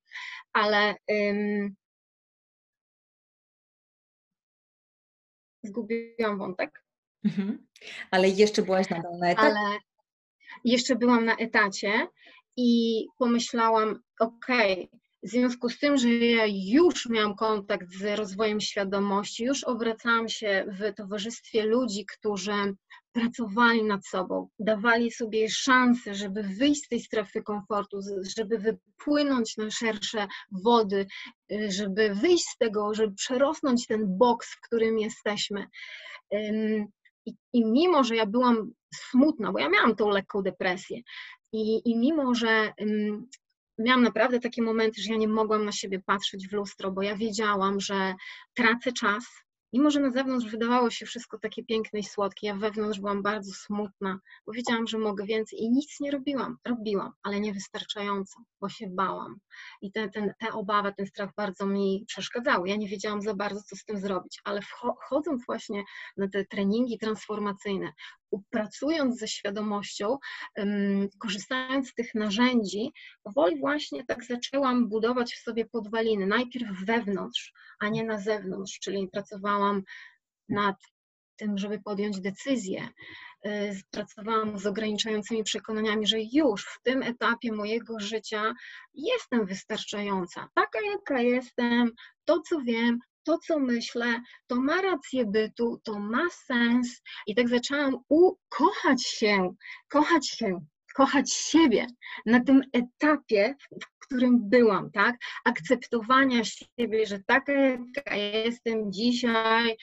ale 0.54 0.96
ym, 1.12 1.76
zgubiłam 5.64 6.38
wątek. 6.38 6.84
Mhm. 7.26 7.68
Ale 8.12 8.30
jeszcze 8.30 8.62
byłaś 8.62 8.90
nadal 8.90 9.18
na 9.20 9.30
etacie. 9.30 9.48
ale 9.48 9.80
jeszcze 10.64 10.96
byłam 10.96 11.26
na 11.26 11.36
etacie 11.36 12.08
i 12.58 13.06
pomyślałam, 13.18 14.00
okej, 14.20 14.90
w 15.24 15.30
związku 15.30 15.70
z 15.70 15.80
tym, 15.80 15.98
że 15.98 16.10
ja 16.10 16.46
już 16.48 17.10
miałam 17.10 17.36
kontakt 17.36 17.92
z 17.92 18.18
rozwojem 18.18 18.62
świadomości, 18.62 19.44
już 19.44 19.64
obracałam 19.64 20.30
się 20.30 20.66
w 20.68 20.96
towarzystwie 20.96 21.66
ludzi, 21.66 22.06
którzy 22.06 22.52
pracowali 23.12 23.84
nad 23.84 24.08
sobą, 24.08 24.50
dawali 24.60 25.12
sobie 25.12 25.50
szansę, 25.50 26.16
żeby 26.16 26.44
wyjść 26.44 26.86
z 26.86 26.88
tej 26.88 27.00
strefy 27.00 27.42
komfortu, 27.44 28.00
żeby 28.38 28.58
wypłynąć 28.58 29.58
na 29.58 29.72
szersze 29.72 30.28
wody, 30.52 31.06
y, 31.52 31.72
żeby 31.72 32.16
wyjść 32.16 32.46
z 32.46 32.58
tego, 32.58 32.94
żeby 32.94 33.16
przerosnąć 33.16 33.88
ten 33.88 34.18
boks, 34.18 34.54
w 34.54 34.62
którym 34.62 35.00
jesteśmy. 35.00 35.68
I, 37.26 37.34
I 37.54 37.66
mimo, 37.66 38.04
że 38.04 38.16
ja 38.16 38.26
byłam 38.26 38.72
smutna, 38.94 39.52
bo 39.52 39.60
ja 39.60 39.70
miałam 39.70 39.96
tą 39.96 40.10
lekką 40.10 40.42
depresję, 40.42 41.02
i, 41.54 41.82
i 41.92 41.98
mimo, 41.98 42.36
że 42.36 42.74
ym, 42.82 43.28
miałam 43.80 44.04
naprawdę 44.04 44.40
takie 44.40 44.62
momenty, 44.62 45.02
że 45.02 45.12
ja 45.12 45.18
nie 45.18 45.28
mogłam 45.28 45.66
na 45.66 45.72
siebie 45.72 46.00
patrzeć 46.06 46.48
w 46.48 46.54
lustro, 46.54 46.92
bo 46.92 47.02
ja 47.02 47.16
wiedziałam, 47.16 47.80
że 47.80 48.16
tracę 48.54 48.92
czas. 48.92 49.26
Mimo, 49.76 49.92
że 49.92 50.00
na 50.00 50.12
zewnątrz 50.12 50.46
wydawało 50.46 50.90
się 50.90 51.06
wszystko 51.06 51.40
takie 51.40 51.64
piękne 51.64 52.00
i 52.00 52.04
słodkie, 52.04 52.48
ja 52.48 52.56
wewnątrz 52.56 53.00
byłam 53.00 53.22
bardzo 53.24 53.54
smutna, 53.54 54.20
bo 54.46 54.54
wiedziałam, 54.54 54.88
że 54.88 54.98
mogę 54.98 55.26
więcej 55.26 55.60
i 55.60 55.70
nic 55.70 56.00
nie 56.00 56.12
robiłam. 56.12 56.58
Robiłam, 56.66 57.12
ale 57.24 57.40
niewystarczająco, 57.40 58.36
bo 58.62 58.70
się 58.70 58.88
bałam. 58.90 59.40
I 59.82 59.92
te, 59.92 60.10
ten, 60.10 60.34
ta 60.40 60.54
obawa, 60.54 60.92
ten 60.92 61.06
strach 61.08 61.30
bardzo 61.38 61.66
mi 61.66 62.06
przeszkadzały. 62.08 62.70
Ja 62.70 62.76
nie 62.76 62.88
wiedziałam 62.88 63.22
za 63.22 63.34
bardzo, 63.36 63.62
co 63.62 63.76
z 63.76 63.86
tym 63.86 64.00
zrobić, 64.00 64.42
ale 64.44 64.62
wcho- 64.62 64.96
wchodząc 65.06 65.46
właśnie 65.46 65.84
na 66.18 66.28
te 66.30 66.46
treningi 66.46 66.98
transformacyjne, 66.98 67.94
pracując 68.50 69.20
ze 69.20 69.28
świadomością, 69.28 70.18
korzystając 71.20 71.90
z 71.90 71.94
tych 71.94 72.16
narzędzi, 72.16 72.92
powoli 73.24 73.60
właśnie 73.60 74.06
tak 74.06 74.26
zaczęłam 74.26 74.90
budować 74.90 75.34
w 75.34 75.44
sobie 75.44 75.66
podwaliny. 75.66 76.28
Najpierw 76.28 76.86
wewnątrz, 76.86 77.54
a 77.80 77.90
nie 77.90 78.04
na 78.04 78.18
zewnątrz, 78.18 78.80
czyli 78.80 79.08
pracowałam 79.08 79.84
nad 80.50 80.76
tym, 81.36 81.58
żeby 81.58 81.80
podjąć 81.80 82.22
decyzję. 82.22 82.90
Y, 83.46 83.82
Pracowałam 83.92 84.60
z 84.60 84.66
ograniczającymi 84.66 85.44
przekonaniami, 85.44 86.08
że 86.08 86.18
już 86.34 86.66
w 86.66 86.82
tym 86.84 87.04
etapie 87.04 87.52
mojego 87.52 88.00
życia 88.00 88.54
jestem 88.94 89.46
wystarczająca. 89.46 90.50
Taka, 90.56 90.80
jaka 90.92 91.22
jestem, 91.22 91.92
to, 92.26 92.42
co 92.42 92.62
wiem, 92.62 93.00
to, 93.26 93.38
co 93.38 93.60
myślę, 93.60 94.22
to 94.48 94.56
ma 94.56 94.82
rację 94.82 95.26
bytu, 95.26 95.82
to 95.84 96.00
ma 96.00 96.30
sens. 96.30 97.02
I 97.28 97.36
tak 97.36 97.50
zaczęłam 97.50 97.98
ukochać 98.10 99.04
się, 99.04 99.56
kochać 99.90 100.30
się, 100.30 100.66
kochać 100.96 101.34
siebie 101.34 101.88
na 102.26 102.44
tym 102.44 102.62
etapie, 102.74 103.56
w 103.82 103.96
którym 104.06 104.50
byłam, 104.50 104.92
tak? 104.92 105.16
Akceptowania 105.46 106.42
siebie, 106.44 107.06
że 107.06 107.20
taka, 107.28 107.54
jaka 107.54 108.16
jestem 108.16 108.92
dzisiaj, 108.92 109.78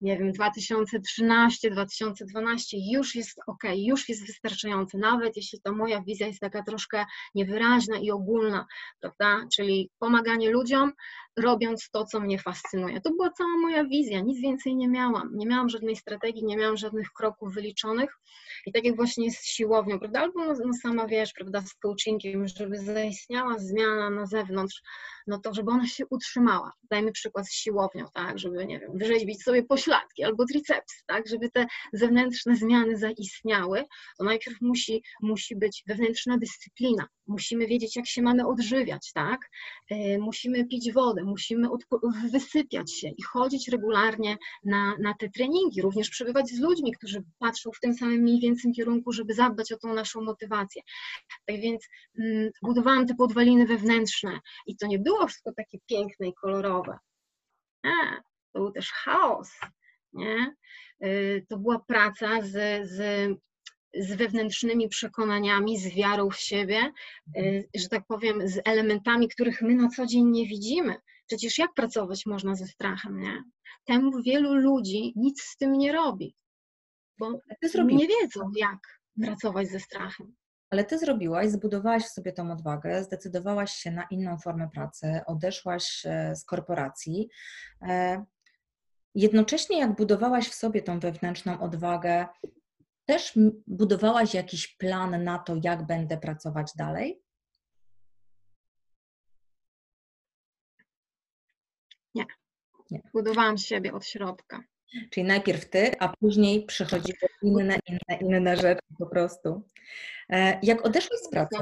nie 0.00 0.18
wiem, 0.18 0.32
2013, 0.32 1.70
2012, 1.70 2.76
już 2.92 3.14
jest 3.14 3.40
ok, 3.46 3.62
już 3.76 4.08
jest 4.08 4.26
wystarczające, 4.26 4.98
nawet 4.98 5.36
jeśli 5.36 5.60
ta 5.60 5.72
moja 5.72 6.02
wizja 6.02 6.26
jest 6.26 6.40
taka 6.40 6.62
troszkę 6.62 7.04
niewyraźna 7.34 7.98
i 7.98 8.10
ogólna, 8.10 8.66
prawda? 9.00 9.46
Czyli 9.54 9.90
pomaganie 9.98 10.50
ludziom, 10.50 10.92
robiąc 11.36 11.90
to, 11.90 12.04
co 12.04 12.20
mnie 12.20 12.38
fascynuje. 12.38 13.00
To 13.00 13.10
była 13.10 13.30
cała 13.30 13.56
moja 13.62 13.84
wizja, 13.84 14.20
nic 14.20 14.40
więcej 14.40 14.76
nie 14.76 14.88
miałam. 14.88 15.30
Nie 15.34 15.46
miałam 15.46 15.68
żadnej 15.68 15.96
strategii, 15.96 16.44
nie 16.44 16.56
miałam 16.56 16.76
żadnych 16.76 17.12
kroków 17.12 17.54
wyliczonych. 17.54 18.18
I 18.66 18.72
tak 18.72 18.84
jak 18.84 18.96
właśnie 18.96 19.30
z 19.30 19.44
siłownią, 19.44 19.98
prawda? 19.98 20.20
Albo 20.20 20.44
no, 20.44 20.54
no 20.66 20.72
sama 20.82 21.06
wiesz, 21.06 21.32
prawda, 21.32 21.60
z 21.60 21.74
coachingiem, 21.74 22.48
żeby 22.48 22.78
zaistniała 22.78 23.58
zmiana 23.58 24.10
na 24.10 24.26
zewnątrz, 24.26 24.82
no 25.26 25.38
to 25.38 25.54
żeby 25.54 25.70
ona 25.70 25.86
się 25.86 26.04
utrzymała. 26.10 26.72
Dajmy 26.90 27.12
przykład 27.12 27.48
z 27.48 27.52
siłownią, 27.52 28.06
tak, 28.14 28.38
żeby, 28.38 28.66
nie 28.66 28.80
wiem, 28.80 28.90
wyrzeźbić 28.94 29.42
sobie 29.42 29.62
pośladki 29.62 30.24
albo 30.24 30.46
triceps, 30.46 31.04
tak, 31.06 31.28
żeby 31.28 31.50
te 31.50 31.66
zewnętrzne 31.92 32.56
zmiany 32.56 32.96
zaistniały, 32.96 33.84
to 34.18 34.24
najpierw 34.24 34.60
musi, 34.60 35.02
musi 35.22 35.56
być 35.56 35.84
wewnętrzna 35.86 36.38
dyscyplina. 36.38 37.08
Musimy 37.32 37.66
wiedzieć, 37.66 37.96
jak 37.96 38.06
się 38.06 38.22
mamy 38.22 38.46
odżywiać, 38.46 39.12
tak? 39.12 39.50
E, 39.90 40.18
Musimy 40.18 40.64
pić 40.64 40.92
wodę, 40.92 41.24
musimy 41.24 41.68
wysypiać 42.30 42.92
się 42.92 43.08
i 43.08 43.22
chodzić 43.22 43.68
regularnie 43.68 44.36
na, 44.64 44.96
na 44.98 45.14
te 45.14 45.28
treningi, 45.28 45.82
również 45.82 46.10
przebywać 46.10 46.48
z 46.48 46.60
ludźmi, 46.60 46.92
którzy 46.92 47.22
patrzą 47.38 47.70
w 47.72 47.80
tym 47.80 47.94
samym 47.94 48.20
mniej 48.20 48.40
więcej 48.40 48.72
kierunku, 48.72 49.12
żeby 49.12 49.34
zadbać 49.34 49.72
o 49.72 49.76
tą 49.76 49.94
naszą 49.94 50.20
motywację. 50.22 50.82
Tak 51.46 51.56
więc 51.60 51.88
mm, 52.18 52.50
budowałam 52.62 53.06
te 53.06 53.14
podwaliny 53.14 53.66
wewnętrzne 53.66 54.40
i 54.66 54.76
to 54.76 54.86
nie 54.86 54.98
było 54.98 55.26
wszystko 55.26 55.52
takie 55.56 55.78
piękne 55.86 56.28
i 56.28 56.34
kolorowe. 56.34 56.98
Nie, 57.84 58.22
to 58.52 58.58
był 58.60 58.72
też 58.72 58.90
chaos, 58.92 59.50
nie? 60.12 60.54
Y, 61.04 61.46
To 61.48 61.58
była 61.58 61.78
praca 61.78 62.42
z, 62.42 62.88
z, 62.88 62.98
z 64.00 64.12
wewnętrznymi 64.14 64.88
przekonaniami, 64.88 65.78
z 65.78 65.94
wiarą 65.94 66.30
w 66.30 66.36
siebie, 66.36 66.92
y, 67.36 67.68
że 67.74 67.88
tak 67.88 68.06
powiem, 68.06 68.48
z 68.48 68.60
elementami, 68.64 69.28
których 69.28 69.62
my 69.62 69.74
na 69.74 69.88
co 69.88 70.06
dzień 70.06 70.24
nie 70.30 70.46
widzimy. 70.46 70.96
Przecież 71.26 71.58
jak 71.58 71.74
pracować 71.74 72.26
można 72.26 72.54
ze 72.54 72.66
strachem, 72.66 73.20
nie? 73.20 73.42
Temu 73.84 74.22
wielu 74.22 74.54
ludzi 74.54 75.12
nic 75.16 75.42
z 75.42 75.56
tym 75.56 75.72
nie 75.72 75.92
robi, 75.92 76.34
bo 77.18 77.30
nie 77.98 78.06
wiedzą, 78.08 78.50
jak 78.56 78.78
pracować 79.22 79.68
ze 79.68 79.80
strachem. 79.80 80.34
ale 80.70 80.84
ty 80.84 80.98
zrobiłaś, 80.98 81.48
zbudowałaś 81.48 82.02
w 82.04 82.08
sobie 82.12 82.32
tą 82.32 82.52
odwagę, 82.52 83.04
zdecydowałaś 83.04 83.72
się 83.72 83.90
na 83.90 84.06
inną 84.10 84.38
formę 84.38 84.68
pracy, 84.74 85.20
odeszłaś 85.26 86.02
e, 86.06 86.36
z 86.36 86.44
korporacji. 86.44 87.28
E, 87.82 88.24
Jednocześnie, 89.14 89.78
jak 89.78 89.96
budowałaś 89.96 90.48
w 90.48 90.54
sobie 90.54 90.82
tą 90.82 91.00
wewnętrzną 91.00 91.60
odwagę, 91.60 92.26
też 93.04 93.32
budowałaś 93.66 94.34
jakiś 94.34 94.76
plan 94.76 95.24
na 95.24 95.38
to, 95.38 95.56
jak 95.62 95.86
będę 95.86 96.18
pracować 96.18 96.72
dalej? 96.76 97.22
Budowałam 103.14 103.58
siebie 103.58 103.92
od 103.92 104.06
środka. 104.06 104.60
Czyli 105.10 105.26
najpierw 105.26 105.70
ty, 105.70 105.98
a 105.98 106.08
później 106.16 106.66
przychodziły 106.66 107.28
inne, 107.42 107.78
inne, 107.86 108.18
inne 108.20 108.56
rzeczy 108.56 108.80
po 108.98 109.06
prostu. 109.06 109.62
E, 110.28 110.58
Jak 110.62 110.86
odeszłaś 110.86 111.20
z 111.20 111.30
pracy, 111.30 111.56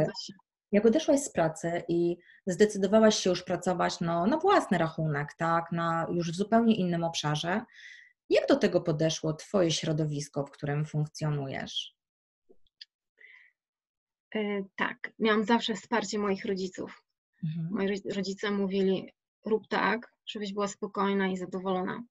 jak 0.73 0.87
odeszłaś 0.87 1.21
z 1.21 1.33
pracy 1.33 1.83
i 1.89 2.17
zdecydowałaś 2.47 3.17
się 3.17 3.31
już 3.31 3.43
pracować 3.43 4.01
no, 4.01 4.27
na 4.27 4.37
własny 4.37 4.79
rachunek, 4.79 5.35
tak, 5.35 5.73
na 5.73 6.07
już 6.13 6.33
w 6.33 6.37
zupełnie 6.37 6.75
innym 6.75 7.05
obszarze, 7.05 7.63
jak 8.31 8.49
do 8.49 8.57
tego 8.57 8.81
podeszło 8.81 9.33
Twoje 9.33 9.71
środowisko, 9.71 10.45
w 10.45 10.51
którym 10.51 10.85
funkcjonujesz? 10.85 11.95
E, 14.35 14.65
Tak, 14.77 15.13
miałam 15.19 15.45
zawsze 15.45 15.75
wsparcie 15.75 16.19
moich 16.19 16.45
rodziców. 16.45 17.03
Mhm. 17.45 17.69
Moi 17.71 17.87
rodz- 17.89 18.15
rodzice 18.15 18.51
mówili, 18.51 19.13
rób 19.47 19.69
tak, 19.69 20.15
żebyś 20.27 20.53
była 20.53 20.69
spokojna 20.69 21.29
i 21.29 21.37
zadowolona. 21.37 22.03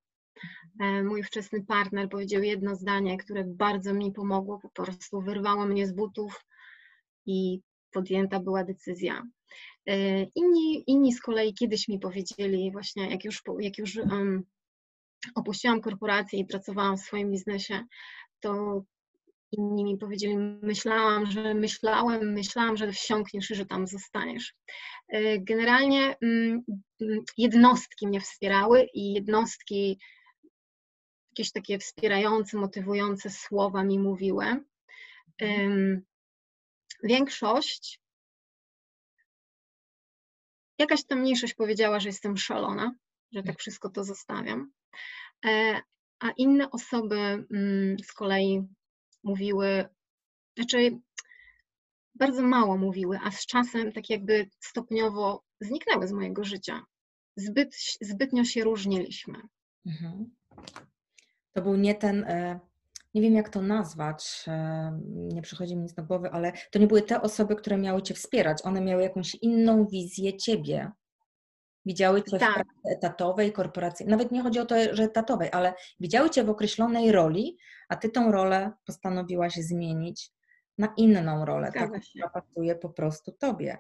E, 0.82 1.04
mój 1.04 1.24
wczesny 1.24 1.66
partner 1.66 2.10
powiedział 2.10 2.44
jedno 2.44 2.76
zdanie, 2.76 3.18
które 3.18 3.44
bardzo 3.48 3.94
mi 3.94 4.12
pomogło, 4.12 4.60
po 4.60 4.70
prostu 4.70 5.22
wyrwało 5.22 5.66
mnie 5.66 5.88
z 5.88 5.94
butów 5.94 6.46
i 7.26 7.60
podjęta 7.92 8.40
była 8.40 8.64
decyzja. 8.64 9.24
E, 9.86 10.24
inni, 10.24 10.84
inni 10.88 11.14
z 11.14 11.22
kolei 11.22 11.54
kiedyś 11.54 11.88
mi 11.88 12.00
powiedzieli, 12.00 12.72
właśnie 12.72 13.10
jak 13.10 13.26
już, 13.26 13.42
jak 13.60 13.78
już 13.78 13.96
um, 13.96 14.44
opuściłam 15.36 15.82
korporację 15.82 16.40
i 16.40 16.46
pracowałam 16.46 16.98
w 16.98 17.02
swoim 17.02 17.32
biznesie, 17.32 17.84
to 18.40 18.84
inni 19.52 19.84
mi 19.84 19.98
powiedzieli, 19.98 20.38
myślałam, 20.62 21.32
że 21.32 21.54
myślałem, 21.54 22.34
myślałam, 22.34 22.78
że 22.78 22.92
wsiąkniesz 22.92 23.52
i 23.52 23.56
że 23.56 23.66
tam 23.66 23.88
zostaniesz. 23.88 24.54
E, 25.08 25.40
generalnie 25.40 26.16
mm, 26.22 26.64
mm, 27.02 27.20
jednostki 27.38 28.08
mnie 28.08 28.22
wspierały 28.22 28.88
i 28.94 29.14
jednostki 29.14 30.00
jakieś 31.32 31.52
takie 31.52 31.80
wspierające, 31.80 32.58
motywujące 32.58 33.30
słowa 33.30 33.84
mi 33.84 34.00
mówiły. 34.00 34.46
Większość, 37.04 38.02
jakaś 40.80 41.06
tam 41.06 41.20
mniejszość 41.20 41.54
powiedziała, 41.54 42.00
że 42.00 42.10
jestem 42.10 42.38
szalona, 42.38 42.96
że 43.32 43.44
tak 43.44 43.60
wszystko 43.60 43.90
to 43.90 44.04
zostawiam. 44.04 44.72
E, 45.46 45.82
a 46.20 46.32
inne 46.38 46.72
osoby 46.72 47.16
mm, 47.16 47.98
z 48.04 48.14
kolei 48.14 48.68
mówiły, 49.24 49.86
znaczy 50.58 51.00
bardzo 52.16 52.42
mało 52.42 52.78
mówiły, 52.78 53.20
a 53.24 53.32
z 53.32 53.46
czasem 53.46 53.92
tak 53.92 54.10
jakby 54.10 54.50
stopniowo 54.60 55.44
zniknęły 55.62 56.08
z 56.08 56.12
mojego 56.12 56.44
życia. 56.44 56.84
Zbyt, 57.36 57.76
zbytnio 58.02 58.44
się 58.44 58.64
różniliśmy. 58.64 59.42
Mhm. 59.86 60.30
To 61.52 61.62
był 61.62 61.76
nie 61.76 61.96
ten, 61.96 62.24
e, 62.24 62.60
nie 63.14 63.22
wiem 63.22 63.34
jak 63.34 63.50
to 63.50 63.62
nazwać, 63.62 64.44
e, 64.48 65.00
nie 65.16 65.42
przychodzi 65.42 65.76
mi 65.76 65.82
nic 65.82 65.94
do 65.94 66.04
głowy, 66.04 66.32
ale 66.32 66.54
to 66.72 66.80
nie 66.80 66.88
były 66.88 67.02
te 67.02 67.22
osoby, 67.22 67.56
które 67.56 67.78
miały 67.78 68.02
Cię 68.02 68.14
wspierać. 68.14 68.58
One 68.64 68.82
miały 68.82 69.04
jakąś 69.04 69.36
inną 69.36 69.88
wizję 69.88 70.38
Ciebie. 70.38 70.92
Widziały 71.86 72.24
Cię 72.24 72.40
tak. 72.40 72.52
w 72.52 72.54
pracy 72.54 72.98
etatowej, 72.98 73.52
korporacyjnej. 73.52 74.12
Nawet 74.12 74.32
nie 74.32 74.42
chodzi 74.42 74.60
o 74.60 74.66
to, 74.66 74.76
że 74.92 75.04
etatowej, 75.04 75.50
ale 75.52 75.74
widziały 76.00 76.30
Cię 76.30 76.44
w 76.44 76.50
określonej 76.50 77.12
roli, 77.12 77.58
a 77.90 77.96
Ty 77.96 78.10
tą 78.10 78.32
rolę 78.32 78.72
postanowiłaś 78.86 79.54
zmienić 79.54 80.32
na 80.78 80.94
inną 80.98 81.46
rolę, 81.46 81.68
Zgadza 81.72 81.88
taką, 81.88 82.00
która 82.10 82.30
pasuje 82.30 82.76
po 82.76 82.90
prostu 82.90 83.32
Tobie. 83.32 83.78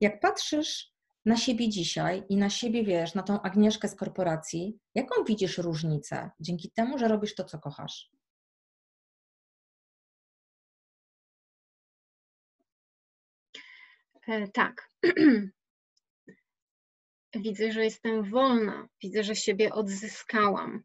Jak 0.00 0.20
patrzysz 0.20 0.92
na 1.24 1.36
siebie 1.36 1.68
dzisiaj 1.68 2.24
i 2.28 2.36
na 2.36 2.50
siebie, 2.50 2.84
wiesz, 2.84 3.14
na 3.14 3.22
tą 3.22 3.42
Agnieszkę 3.42 3.88
z 3.88 3.94
korporacji, 3.94 4.78
jaką 4.94 5.24
widzisz 5.24 5.58
różnicę 5.58 6.30
dzięki 6.40 6.70
temu, 6.70 6.98
że 6.98 7.08
robisz 7.08 7.34
to, 7.34 7.44
co 7.44 7.58
kochasz? 7.58 8.10
E, 14.28 14.48
tak. 14.48 14.88
Widzę, 17.40 17.72
że 17.72 17.84
jestem 17.84 18.30
wolna, 18.30 18.88
widzę, 19.02 19.24
że 19.24 19.36
siebie 19.36 19.72
odzyskałam, 19.72 20.82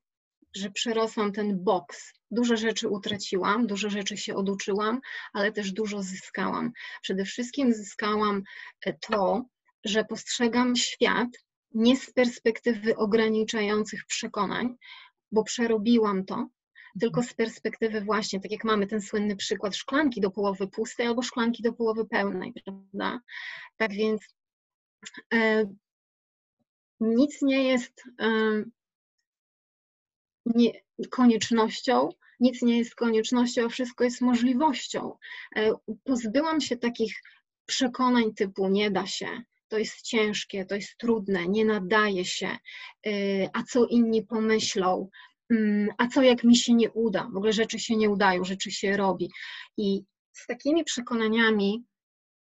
że 0.55 0.71
przerosłam 0.71 1.31
ten 1.31 1.63
boks. 1.63 2.13
Dużo 2.31 2.57
rzeczy 2.57 2.89
utraciłam, 2.89 3.67
dużo 3.67 3.89
rzeczy 3.89 4.17
się 4.17 4.35
oduczyłam, 4.35 5.01
ale 5.33 5.51
też 5.51 5.71
dużo 5.71 6.03
zyskałam. 6.03 6.71
Przede 7.01 7.25
wszystkim 7.25 7.73
zyskałam 7.73 8.43
e, 8.85 8.93
to, 8.93 9.45
że 9.83 10.05
postrzegam 10.05 10.75
świat 10.75 11.29
nie 11.73 11.97
z 11.97 12.13
perspektywy 12.13 12.95
ograniczających 12.95 14.05
przekonań, 14.05 14.75
bo 15.31 15.43
przerobiłam 15.43 16.25
to, 16.25 16.47
tylko 16.99 17.23
z 17.23 17.33
perspektywy 17.33 18.01
właśnie, 18.01 18.39
tak 18.39 18.51
jak 18.51 18.63
mamy 18.63 18.87
ten 18.87 19.01
słynny 19.01 19.35
przykład 19.35 19.75
szklanki 19.75 20.21
do 20.21 20.31
połowy 20.31 20.67
pustej 20.67 21.07
albo 21.07 21.21
szklanki 21.21 21.63
do 21.63 21.73
połowy 21.73 22.05
pełnej, 22.05 22.53
prawda? 22.65 23.19
Tak 23.77 23.91
więc 23.91 24.21
e, 25.33 25.65
nic 27.01 27.41
nie 27.41 27.63
jest 27.63 28.03
e, 28.19 28.29
nie, 30.45 30.71
koniecznością, 31.09 32.09
nic 32.39 32.61
nie 32.61 32.77
jest 32.77 32.95
koniecznością, 32.95 33.65
a 33.65 33.69
wszystko 33.69 34.03
jest 34.03 34.21
możliwością. 34.21 35.17
E, 35.55 35.73
pozbyłam 36.03 36.61
się 36.61 36.77
takich 36.77 37.13
przekonań 37.65 38.33
typu 38.33 38.67
nie 38.67 38.91
da 38.91 39.07
się, 39.07 39.27
to 39.67 39.77
jest 39.77 40.01
ciężkie, 40.01 40.65
to 40.65 40.75
jest 40.75 40.97
trudne, 40.97 41.47
nie 41.47 41.65
nadaje 41.65 42.25
się, 42.25 42.57
y, 43.07 43.49
a 43.53 43.63
co 43.63 43.85
inni 43.85 44.25
pomyślą, 44.25 45.09
mm, 45.49 45.89
a 45.97 46.07
co 46.07 46.21
jak 46.21 46.43
mi 46.43 46.55
się 46.55 46.73
nie 46.73 46.91
uda, 46.91 47.29
w 47.33 47.37
ogóle 47.37 47.53
rzeczy 47.53 47.79
się 47.79 47.95
nie 47.95 48.09
udają, 48.09 48.43
rzeczy 48.43 48.71
się 48.71 48.97
robi. 48.97 49.29
I 49.77 50.03
z 50.33 50.45
takimi 50.45 50.83
przekonaniami 50.83 51.83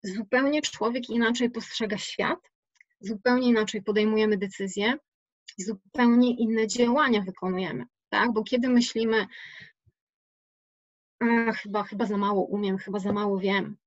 zupełnie 0.04 0.62
człowiek 0.62 1.10
inaczej 1.10 1.50
postrzega 1.50 1.98
świat, 1.98 2.40
zupełnie 3.00 3.48
inaczej 3.48 3.84
podejmujemy 3.84 4.38
decyzje 4.38 4.98
i 5.58 5.64
zupełnie 5.64 6.36
inne 6.36 6.68
działania 6.68 7.22
wykonujemy, 7.22 7.86
tak? 8.10 8.34
Bo 8.34 8.44
kiedy 8.44 8.70
myślimy, 8.70 9.28
chyba, 11.56 11.84
chyba 11.84 12.06
za 12.06 12.18
mało 12.18 12.46
umiem, 12.46 12.78
chyba 12.78 13.00
za 13.00 13.12
mało 13.14 13.40
wiem, 13.40 13.78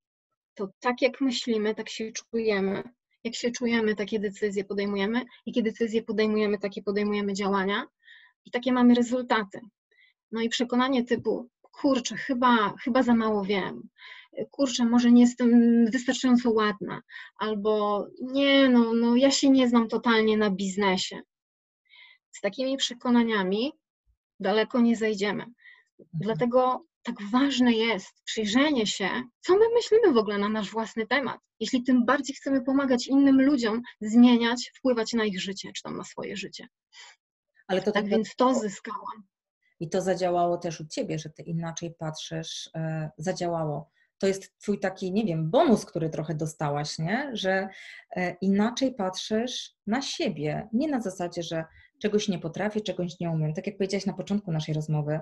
to 0.55 0.69
tak 0.79 1.01
jak 1.01 1.21
myślimy, 1.21 1.75
tak 1.75 1.89
się 1.89 2.11
czujemy 2.11 2.83
jak 3.23 3.35
się 3.35 3.51
czujemy, 3.51 3.95
takie 3.95 4.19
decyzje 4.19 4.63
podejmujemy, 4.63 5.25
jakie 5.45 5.63
decyzje 5.63 6.03
podejmujemy, 6.03 6.59
takie 6.59 6.83
podejmujemy 6.83 7.33
działania 7.33 7.87
i 8.45 8.51
takie 8.51 8.71
mamy 8.71 8.93
rezultaty. 8.93 9.61
No 10.31 10.41
i 10.41 10.49
przekonanie 10.49 11.03
typu, 11.03 11.49
kurczę, 11.61 12.17
chyba, 12.17 12.75
chyba 12.83 13.03
za 13.03 13.15
mało 13.15 13.43
wiem, 13.43 13.89
kurczę, 14.51 14.85
może 14.85 15.11
nie 15.11 15.21
jestem 15.21 15.85
wystarczająco 15.85 16.51
ładna, 16.51 17.01
albo 17.37 18.05
nie, 18.21 18.69
no, 18.69 18.93
no 18.93 19.15
ja 19.15 19.31
się 19.31 19.49
nie 19.49 19.67
znam 19.67 19.87
totalnie 19.87 20.37
na 20.37 20.49
biznesie. 20.49 21.21
Z 22.31 22.41
takimi 22.41 22.77
przekonaniami 22.77 23.71
daleko 24.39 24.81
nie 24.81 24.95
zajdziemy. 24.95 25.43
Mhm. 25.43 25.55
Dlatego 26.13 26.85
tak 27.03 27.15
ważne 27.31 27.73
jest 27.73 28.21
przyjrzenie 28.23 28.87
się, 28.87 29.09
co 29.41 29.53
my 29.53 29.65
myślimy 29.73 30.13
w 30.13 30.17
ogóle 30.17 30.37
na 30.37 30.49
nasz 30.49 30.71
własny 30.71 31.07
temat. 31.07 31.39
Jeśli 31.59 31.83
tym 31.83 32.05
bardziej 32.05 32.35
chcemy 32.35 32.61
pomagać 32.61 33.07
innym 33.07 33.41
ludziom 33.41 33.81
zmieniać, 34.01 34.71
wpływać 34.75 35.13
na 35.13 35.25
ich 35.25 35.41
życie, 35.41 35.71
czy 35.75 35.83
tam 35.83 35.97
na 35.97 36.03
swoje 36.03 36.37
życie. 36.37 36.67
Ale 37.67 37.81
to 37.81 37.91
tak, 37.91 38.03
tak 38.03 38.11
więc 38.11 38.35
to 38.35 38.53
zyskałam. 38.53 39.23
I 39.79 39.89
to 39.89 40.01
zadziałało 40.01 40.57
też 40.57 40.81
u 40.81 40.87
ciebie, 40.87 41.19
że 41.19 41.29
ty 41.29 41.43
inaczej 41.43 41.93
patrzysz, 41.99 42.69
e, 42.75 43.09
zadziałało. 43.17 43.91
To 44.23 44.27
jest 44.27 44.57
twój 44.59 44.79
taki, 44.79 45.11
nie 45.11 45.25
wiem, 45.25 45.49
bonus, 45.49 45.85
który 45.85 46.09
trochę 46.09 46.35
dostałaś, 46.35 46.99
nie? 46.99 47.29
Że 47.33 47.67
e, 48.15 48.35
inaczej 48.41 48.93
patrzysz 48.93 49.73
na 49.87 50.01
siebie. 50.01 50.67
Nie 50.73 50.87
na 50.87 51.01
zasadzie, 51.01 51.43
że 51.43 51.65
czegoś 52.01 52.27
nie 52.27 52.39
potrafię, 52.39 52.81
czegoś 52.81 53.19
nie 53.19 53.29
umiem. 53.29 53.53
Tak 53.53 53.67
jak 53.67 53.77
powiedziałaś 53.77 54.05
na 54.05 54.13
początku 54.13 54.51
naszej 54.51 54.75
rozmowy, 54.75 55.19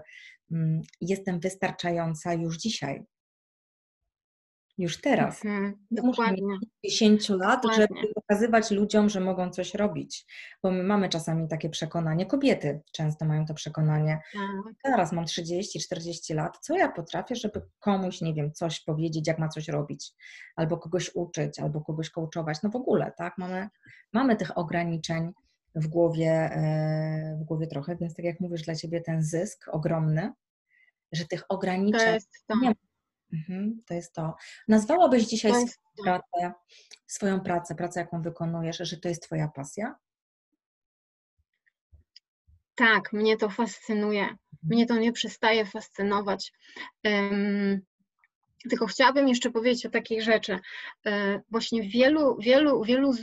mm, 0.52 0.82
jestem 1.02 1.40
wystarczająca 1.40 2.34
już 2.34 2.58
dzisiaj. 2.58 3.04
Już 4.82 5.02
teraz. 5.02 5.46
Mhm, 5.46 5.86
dokładnie. 5.92 6.44
Muszę 6.44 6.66
10 6.86 7.30
lat, 7.30 7.64
dokładnie. 7.64 7.88
żeby 8.02 8.14
pokazywać 8.14 8.72
ludziom, 8.72 9.10
że 9.10 9.20
mogą 9.20 9.50
coś 9.50 9.74
robić. 9.74 10.26
Bo 10.64 10.72
my 10.72 10.84
mamy 10.84 11.10
czasami 11.10 11.48
takie 11.48 11.70
przekonanie, 11.70 12.26
kobiety 12.26 12.82
często 12.92 13.26
mają 13.26 13.46
to 13.46 13.54
przekonanie. 13.54 14.20
Tak. 14.34 14.74
Teraz 14.84 15.12
mam 15.12 15.26
30-40 15.26 16.36
lat, 16.36 16.58
co 16.62 16.78
ja 16.78 16.92
potrafię, 16.92 17.36
żeby 17.36 17.62
komuś, 17.80 18.22
nie 18.22 18.34
wiem, 18.34 18.54
coś 18.54 18.80
powiedzieć, 18.80 19.28
jak 19.28 19.40
ma 19.40 19.48
coś 19.48 19.68
robić, 19.68 20.12
albo 20.56 20.78
kogoś 20.78 21.16
uczyć, 21.16 21.60
albo 21.60 21.82
kogoś 21.82 22.10
coachować. 22.10 22.58
No 22.64 22.70
w 22.70 22.76
ogóle, 22.76 23.12
tak? 23.18 23.38
Mamy, 23.38 23.70
mamy 24.14 24.36
tych 24.36 24.58
ograniczeń 24.58 25.32
w 25.76 25.88
głowie, 25.88 26.32
e, 26.32 27.38
w 27.42 27.44
głowie 27.44 27.68
trochę, 27.68 27.96
więc 27.96 28.16
tak 28.16 28.26
jak 28.26 28.40
mówisz, 28.40 28.62
dla 28.62 28.76
Ciebie 28.76 29.02
ten 29.02 29.24
zysk 29.24 29.66
ogromny, 29.72 30.32
że 31.12 31.26
tych 31.26 31.44
ograniczeń 31.50 32.20
to 32.20 32.56
to. 32.56 32.62
nie 32.62 32.70
ma. 32.70 32.91
Mhm, 33.34 33.82
to 33.86 33.94
jest 33.94 34.14
to. 34.14 34.36
Nazwałabyś 34.68 35.24
dzisiaj 35.24 35.52
swoją 35.52 35.78
pracę, 36.04 36.54
swoją 37.08 37.40
pracę, 37.40 37.76
pracę, 37.76 38.00
jaką 38.00 38.22
wykonujesz, 38.22 38.78
że 38.78 38.98
to 38.98 39.10
jest 39.10 39.24
Twoja 39.24 39.48
pasja? 39.48 39.96
Tak, 42.76 43.14
mnie 43.14 43.38
to 43.38 43.50
fascynuje. 43.50 44.22
Mhm. 44.22 44.40
Mnie 44.64 44.86
to 44.86 44.98
nie 44.98 45.12
przestaje 45.12 45.66
fascynować. 45.66 46.52
Um, 47.04 47.82
tylko 48.70 48.88
chciałabym 48.88 49.28
jeszcze 49.28 49.52
powiedzieć 49.52 49.86
o 49.86 49.90
takiej 49.90 50.22
rzeczy. 50.22 50.60
E, 51.06 51.42
właśnie 51.52 51.84
wielu, 51.84 52.38
wielu, 52.40 52.84
wielu, 52.84 53.14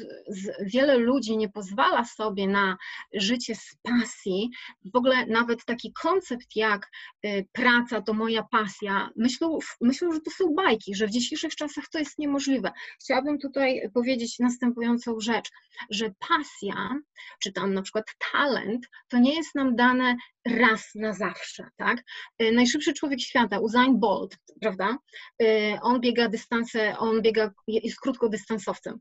wiele 0.61 0.97
ludzi 0.97 1.37
nie 1.37 1.49
pozwala 1.49 2.05
sobie 2.05 2.49
na 2.49 2.77
życie 3.15 3.55
z 3.55 3.77
pasji. 3.83 4.51
W 4.93 4.97
ogóle 4.97 5.27
nawet 5.27 5.65
taki 5.65 5.93
koncept 5.93 6.57
jak 6.57 6.91
e, 7.23 7.43
praca 7.53 8.03
to 8.03 8.15
moja 8.15 8.43
pasja, 8.43 9.11
myślą, 9.17 9.59
myślą, 9.81 10.13
że 10.13 10.21
to 10.21 10.31
są 10.31 10.55
bajki, 10.55 10.95
że 10.95 11.07
w 11.07 11.11
dzisiejszych 11.11 11.57
czasach 11.57 11.85
to 11.93 11.99
jest 11.99 12.19
niemożliwe. 12.19 12.73
Chciałabym 13.01 13.39
tutaj 13.39 13.91
powiedzieć 13.95 14.39
następującą 14.39 15.21
rzecz, 15.21 15.51
że 15.91 16.11
pasja, 16.29 16.95
czy 17.43 17.53
tam 17.53 17.75
na 17.75 17.83
przykład 17.83 18.05
talent, 18.33 18.87
to 19.09 19.19
nie 19.19 19.35
jest 19.35 19.55
nam 19.55 19.77
dane 19.77 20.17
raz 20.49 20.95
na 20.95 21.13
zawsze, 21.13 21.69
tak? 21.77 22.03
Y, 22.43 22.53
najszybszy 22.53 22.93
człowiek 22.93 23.21
świata, 23.21 23.59
Usain 23.59 24.01
Bolt, 24.01 24.39
prawda? 24.61 24.99
Y, 25.43 25.79
on 25.83 26.01
biega 26.01 26.29
dystanse, 26.29 26.99
on 26.99 27.23
biega, 27.23 27.51
jest 27.67 28.01
krótkodystansowcem 28.01 28.99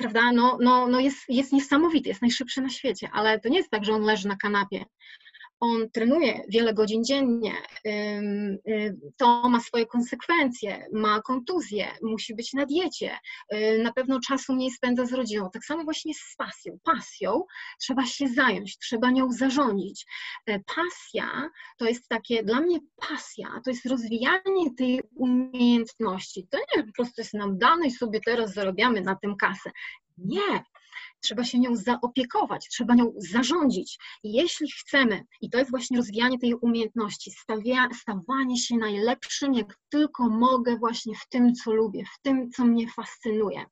prawda, 0.00 0.32
no, 0.32 0.58
no, 0.60 0.88
no 0.88 1.00
jest, 1.00 1.18
jest 1.28 1.52
niesamowity, 1.52 2.08
jest 2.08 2.22
najszybszy 2.22 2.60
na 2.60 2.68
świecie, 2.68 3.08
ale 3.12 3.40
to 3.40 3.48
nie 3.48 3.56
jest 3.56 3.70
tak, 3.70 3.84
że 3.84 3.92
on 3.92 4.02
leży 4.02 4.28
na 4.28 4.36
kanapie 4.36 4.84
on 5.60 5.90
trenuje 5.90 6.44
wiele 6.48 6.74
godzin 6.74 7.04
dziennie, 7.04 7.52
to 9.16 9.48
ma 9.48 9.60
swoje 9.60 9.86
konsekwencje, 9.86 10.86
ma 10.92 11.22
kontuzję, 11.22 11.88
musi 12.02 12.34
być 12.34 12.52
na 12.52 12.66
diecie, 12.66 13.18
na 13.82 13.92
pewno 13.92 14.20
czasu 14.20 14.54
mniej 14.54 14.70
spędza 14.70 15.06
z 15.06 15.12
rodziną. 15.12 15.50
Tak 15.52 15.64
samo 15.64 15.84
właśnie 15.84 16.14
z 16.14 16.36
pasją. 16.36 16.78
Pasją 16.84 17.44
trzeba 17.80 18.06
się 18.06 18.28
zająć, 18.28 18.78
trzeba 18.78 19.10
nią 19.10 19.32
zarządzić. 19.32 20.06
E, 20.46 20.60
pasja 20.60 21.50
to 21.76 21.84
jest 21.84 22.08
takie, 22.08 22.42
dla 22.42 22.60
mnie 22.60 22.78
pasja 23.08 23.60
to 23.64 23.70
jest 23.70 23.86
rozwijanie 23.86 24.74
tej 24.78 25.00
umiejętności. 25.14 26.46
To 26.50 26.58
nie 26.76 26.84
po 26.84 26.92
prostu 26.92 27.20
jest 27.20 27.34
nam 27.34 27.58
dane 27.58 27.86
i 27.86 27.90
sobie 27.90 28.20
teraz 28.20 28.52
zarabiamy 28.52 29.00
na 29.00 29.16
tym 29.16 29.36
kasę. 29.36 29.70
Nie, 30.18 30.64
trzeba 31.20 31.44
się 31.44 31.58
nią 31.58 31.76
zaopiekować, 31.76 32.68
trzeba 32.70 32.94
nią 32.94 33.12
zarządzić. 33.16 33.98
Jeśli 34.24 34.70
chcemy, 34.70 35.24
i 35.40 35.50
to 35.50 35.58
jest 35.58 35.70
właśnie 35.70 35.96
rozwijanie 35.96 36.38
tej 36.38 36.54
umiejętności, 36.54 37.30
stawia, 37.30 37.88
stawanie 38.00 38.58
się 38.58 38.76
najlepszym, 38.76 39.54
jak 39.54 39.76
tylko 39.88 40.28
mogę, 40.28 40.76
właśnie 40.76 41.14
w 41.14 41.28
tym, 41.28 41.54
co 41.54 41.72
lubię, 41.72 42.04
w 42.04 42.22
tym, 42.22 42.50
co 42.50 42.64
mnie 42.64 42.88
fascynuje. 42.88 43.64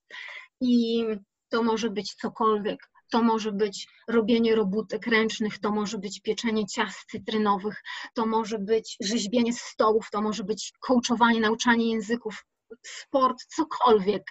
I 0.61 1.05
to 1.49 1.63
może 1.63 1.91
być 1.91 2.15
cokolwiek. 2.15 2.91
To 3.11 3.23
może 3.23 3.53
być 3.53 3.89
robienie 4.09 4.55
robótek 4.55 5.07
ręcznych, 5.07 5.59
to 5.59 5.71
może 5.71 5.99
być 5.99 6.21
pieczenie 6.21 6.67
ciast 6.67 6.99
cytrynowych, 7.11 7.83
to 8.15 8.27
może 8.27 8.59
być 8.59 8.97
rzeźbienie 9.01 9.53
stołów, 9.53 10.11
to 10.13 10.23
może 10.23 10.45
być 10.45 10.73
coachowanie, 10.81 11.41
nauczanie 11.41 11.91
języków, 11.91 12.45
sport, 12.83 13.45
cokolwiek. 13.57 14.23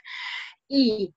I 0.70 1.10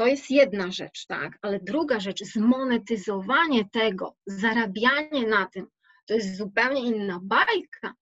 to 0.00 0.06
jest 0.06 0.30
jedna 0.30 0.72
rzecz, 0.72 1.06
tak, 1.06 1.38
ale 1.42 1.60
druga 1.62 2.00
rzecz, 2.00 2.24
zmonetyzowanie 2.24 3.68
tego, 3.72 4.16
zarabianie 4.26 5.26
na 5.26 5.46
tym, 5.46 5.66
to 6.06 6.14
jest 6.14 6.36
zupełnie 6.36 6.82
inna 6.82 7.20
bajka, 7.22 7.94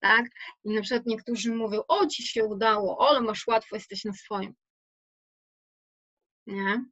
tak? 0.00 0.26
I 0.64 0.74
na 0.74 0.82
przykład 0.82 1.06
niektórzy 1.06 1.54
mówią, 1.54 1.82
o 1.88 2.06
ci 2.06 2.22
się 2.28 2.44
udało, 2.44 3.08
ale 3.08 3.20
masz 3.20 3.46
łatwo, 3.46 3.76
jesteś 3.76 4.04
na 4.04 4.12
swoim. 4.12 4.54
Nie? 6.46 6.84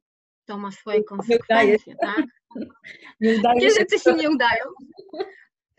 To 0.45 0.57
ma 0.57 0.71
swoje 0.71 1.03
konsekwencje, 1.03 1.95
tak? 2.01 2.25
Nie 3.19 3.39
udaje 3.39 3.61
Takie 3.61 3.69
rzeczy 3.69 3.99
się 3.99 4.13
nie 4.13 4.29
udają. 4.29 4.65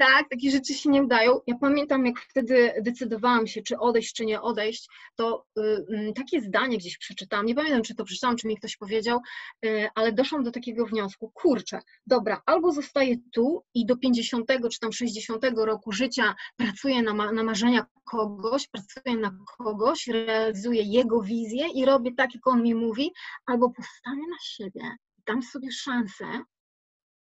Tak, 0.01 0.29
takie 0.29 0.51
rzeczy 0.51 0.75
się 0.75 0.91
nie 0.91 1.03
udają. 1.03 1.41
Ja 1.47 1.59
pamiętam, 1.61 2.07
jak 2.07 2.21
wtedy 2.21 2.75
decydowałam 2.83 3.47
się, 3.47 3.63
czy 3.63 3.79
odejść, 3.79 4.15
czy 4.15 4.27
nie 4.27 4.41
odejść, 4.41 4.89
to 5.17 5.47
y, 5.59 6.13
takie 6.17 6.41
zdanie 6.41 6.79
gdzieś 6.79 6.99
przeczytałam. 6.99 7.47
Nie 7.47 7.55
pamiętam, 7.55 7.83
czy 7.83 7.95
to 7.95 8.05
przeczytałam, 8.05 8.37
czy 8.37 8.47
mi 8.47 8.57
ktoś 8.57 8.77
powiedział, 8.77 9.21
y, 9.65 9.89
ale 9.95 10.13
doszłam 10.13 10.43
do 10.43 10.51
takiego 10.51 10.87
wniosku, 10.87 11.31
kurczę, 11.35 11.81
dobra, 12.07 12.43
albo 12.47 12.73
zostaję 12.73 13.17
tu 13.33 13.65
i 13.75 13.87
do 13.87 13.97
50 13.97 14.47
czy 14.73 14.79
tam 14.81 14.93
60 14.93 15.45
roku 15.57 15.93
życia 15.93 16.35
pracuję 16.57 17.03
na, 17.03 17.15
ma 17.15 17.33
na 17.33 17.43
marzenia 17.43 17.87
kogoś, 18.05 18.69
pracuję 18.69 19.17
na 19.17 19.37
kogoś, 19.59 20.07
realizuję 20.07 20.83
jego 20.83 21.23
wizję 21.23 21.67
i 21.75 21.85
robię 21.85 22.11
tak, 22.17 22.35
jak 22.35 22.47
on 22.47 22.63
mi 22.63 22.75
mówi, 22.75 23.13
albo 23.47 23.71
postawię 23.71 24.27
na 24.31 24.39
siebie, 24.43 24.97
dam 25.27 25.43
sobie 25.43 25.73
szansę, 25.73 26.25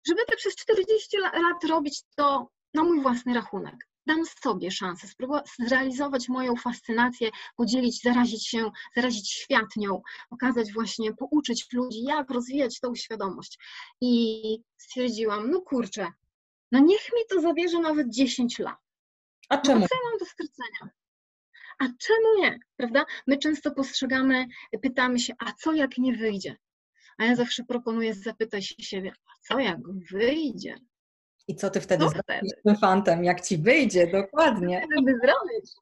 żeby 0.07 0.21
te 0.29 0.37
przez 0.37 0.57
40 0.57 1.17
lat 1.19 1.65
robić 1.65 2.03
to 2.17 2.51
na 2.75 2.83
mój 2.85 3.03
własny 3.03 3.35
rachunek. 3.35 3.91
Dam 4.07 4.27
sobie 4.27 4.71
szansę 4.71 5.07
zrealizować 5.59 6.29
moją 6.29 6.57
fascynację, 6.57 7.31
podzielić, 7.57 8.03
zarazić 8.03 8.49
się, 8.49 8.71
zarazić 8.97 9.31
świat 9.31 9.77
nią, 9.77 10.03
pokazać 10.31 10.73
właśnie, 10.73 11.15
pouczyć 11.15 11.73
ludzi, 11.73 12.03
jak 12.03 12.31
rozwijać 12.31 12.81
tą 12.81 12.95
świadomość. 12.95 13.59
I 14.01 14.63
stwierdziłam, 14.77 15.51
no 15.51 15.61
kurczę, 15.61 16.13
no 16.73 16.79
niech 16.79 17.13
mi 17.13 17.21
to 17.31 17.41
zabierze 17.41 17.79
nawet 17.79 18.09
10 18.11 18.59
lat. 18.59 18.79
A 19.49 19.57
no 19.57 19.63
czemu? 19.63 19.81
No 19.81 19.87
co 19.89 19.95
ja 19.95 20.11
mam 20.11 20.19
do 20.19 20.27
stracenia? 20.27 20.95
A 21.79 21.85
czemu 21.85 22.43
nie? 22.43 22.59
Prawda? 22.77 23.05
My 23.27 23.39
często 23.39 23.71
postrzegamy, 23.71 24.47
pytamy 24.83 25.19
się, 25.19 25.35
a 25.39 25.53
co 25.53 25.73
jak 25.73 25.99
nie 25.99 26.17
wyjdzie? 26.17 26.57
A 27.19 27.25
ja 27.25 27.37
zawsze 27.37 27.65
proponuję 27.65 28.15
zapytać 28.15 28.67
się 28.67 28.75
siebie, 28.83 29.13
a 29.27 29.33
co 29.41 29.59
jak 29.59 29.79
wyjdzie? 30.11 30.77
I 31.49 31.57
co 31.57 31.71
ty 31.71 31.81
wtedy 31.81 32.05
zrobisz 32.09 32.53
z 32.59 32.63
tym 32.63 32.77
fantem, 32.77 33.25
jak 33.25 33.41
ci 33.41 33.59
wyjdzie, 33.59 34.07
dokładnie. 34.07 34.87
Żeby 34.97 35.13
zrobić. 35.13 35.73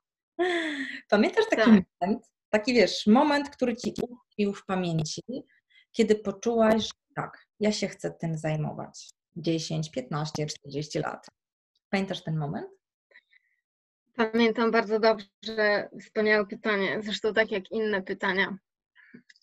Pamiętasz 1.10 1.44
taki 1.50 1.62
tak. 1.62 1.84
moment, 2.00 2.26
taki 2.50 2.74
wiesz, 2.74 3.06
moment, 3.06 3.50
który 3.50 3.76
ci 3.76 3.94
utkwił 4.02 4.54
w 4.54 4.64
pamięci, 4.64 5.22
kiedy 5.92 6.14
poczułaś, 6.14 6.84
że 6.84 6.90
tak, 7.14 7.46
ja 7.60 7.72
się 7.72 7.88
chcę 7.88 8.10
tym 8.10 8.38
zajmować. 8.38 9.10
10, 9.36 9.90
15, 9.90 10.46
40 10.46 10.98
lat. 10.98 11.26
Pamiętasz 11.90 12.24
ten 12.24 12.36
moment? 12.36 12.68
Pamiętam 14.16 14.70
bardzo 14.70 15.00
dobrze, 15.00 15.88
wspaniałe 16.00 16.46
pytanie, 16.46 16.98
zresztą 17.02 17.34
tak 17.34 17.50
jak 17.50 17.70
inne 17.70 18.02
pytania. 18.02 18.58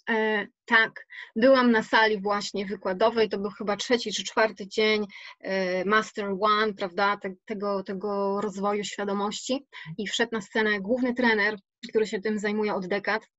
E, 0.10 0.48
tak, 0.66 1.08
byłam 1.36 1.72
na 1.72 1.84
sali 1.84 2.22
właśnie 2.22 2.66
wykładowej, 2.66 3.30
to 3.30 3.38
był 3.38 3.52
chyba 3.52 3.78
trzeci 3.78 4.14
czy 4.14 4.24
czwarty 4.24 4.68
dzień 4.68 5.06
e, 5.40 5.86
Master 5.86 6.36
One, 6.42 6.74
prawda, 6.74 7.18
tego, 7.46 7.84
tego 7.84 8.42
rozwoju 8.42 8.84
świadomości 8.84 9.66
i 9.98 10.08
wszedł 10.08 10.30
na 10.32 10.42
scenę 10.42 10.80
główny 10.80 11.14
trener, 11.14 11.60
który 11.90 12.08
się 12.08 12.20
tym 12.22 12.40
zajmuje 12.40 12.76
od 12.76 12.88
dekad 12.88 13.30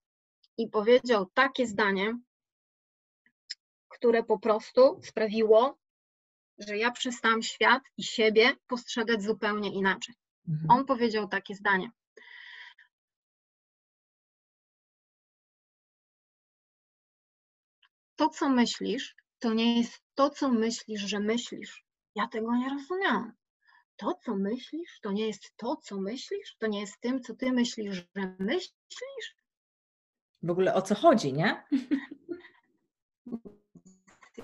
i 0.59 0.69
powiedział 0.69 1.27
takie 1.35 1.67
zdanie, 1.67 2.19
które 3.89 4.23
po 4.23 4.39
prostu 4.39 5.01
sprawiło, 5.03 5.79
że 6.59 6.77
ja 6.77 6.91
przestałam 6.91 7.43
świat 7.43 7.83
i 7.97 8.03
siebie 8.03 8.53
postrzegać 8.67 9.23
zupełnie 9.23 9.73
inaczej. 9.73 10.15
Mhm. 10.49 10.71
On 10.71 10.87
powiedział 10.87 11.29
takie 11.29 11.55
zdanie. 11.55 11.91
To, 18.17 18.29
co 18.29 18.49
myślisz, 18.49 19.17
to 19.39 19.55
nie 19.55 19.79
jest 19.79 20.03
to, 20.15 20.31
co 20.31 20.49
myślisz, 20.49 21.01
że 21.01 21.21
myślisz. 21.21 21.85
Ja 22.15 22.29
tego 22.29 22.57
nie 22.57 22.69
rozumiałam. 22.71 23.33
To, 23.97 24.15
co 24.25 24.37
myślisz, 24.37 25.01
to 25.01 25.13
nie 25.13 25.27
jest 25.27 25.57
to, 25.57 25.77
co 25.77 26.01
myślisz, 26.01 26.57
to 26.59 26.67
nie 26.67 26.81
jest 26.81 27.01
tym, 27.01 27.23
co 27.23 27.35
ty 27.35 27.53
myślisz, 27.53 27.95
że 27.95 28.37
myślisz. 28.39 29.37
W 30.43 30.51
ogóle 30.51 30.75
o 30.75 30.83
co 30.83 30.95
chodzi, 30.95 31.33
nie? 31.33 31.67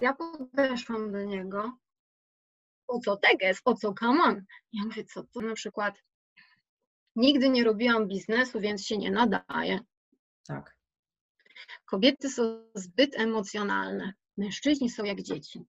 Ja 0.01 0.15
podeszłam 0.15 1.13
do 1.13 1.25
niego. 1.25 1.79
O 2.89 2.99
co 2.99 3.17
teges, 3.17 3.61
o 3.65 3.75
co 3.75 3.95
come 4.01 4.23
on? 4.23 4.45
Ja 4.73 4.85
mówię, 4.85 5.05
co 5.05 5.23
to 5.25 5.41
na 5.41 5.55
przykład 5.55 6.03
nigdy 7.17 7.49
nie 7.49 7.65
robiłam 7.65 8.09
biznesu, 8.09 8.61
więc 8.61 8.87
się 8.87 8.99
nie 8.99 9.11
nadaje. 9.11 9.81
Tak. 10.47 10.77
Kobiety 11.85 12.31
są 12.31 12.71
zbyt 12.75 13.21
emocjonalne, 13.21 14.15
mężczyźni 14.37 14.91
są 14.91 15.05
jak 15.05 15.23
dzieci. 15.23 15.65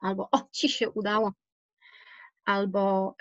Albo 0.00 0.28
o, 0.32 0.48
ci 0.52 0.68
się 0.68 0.90
udało, 0.90 1.32
albo 2.44 3.14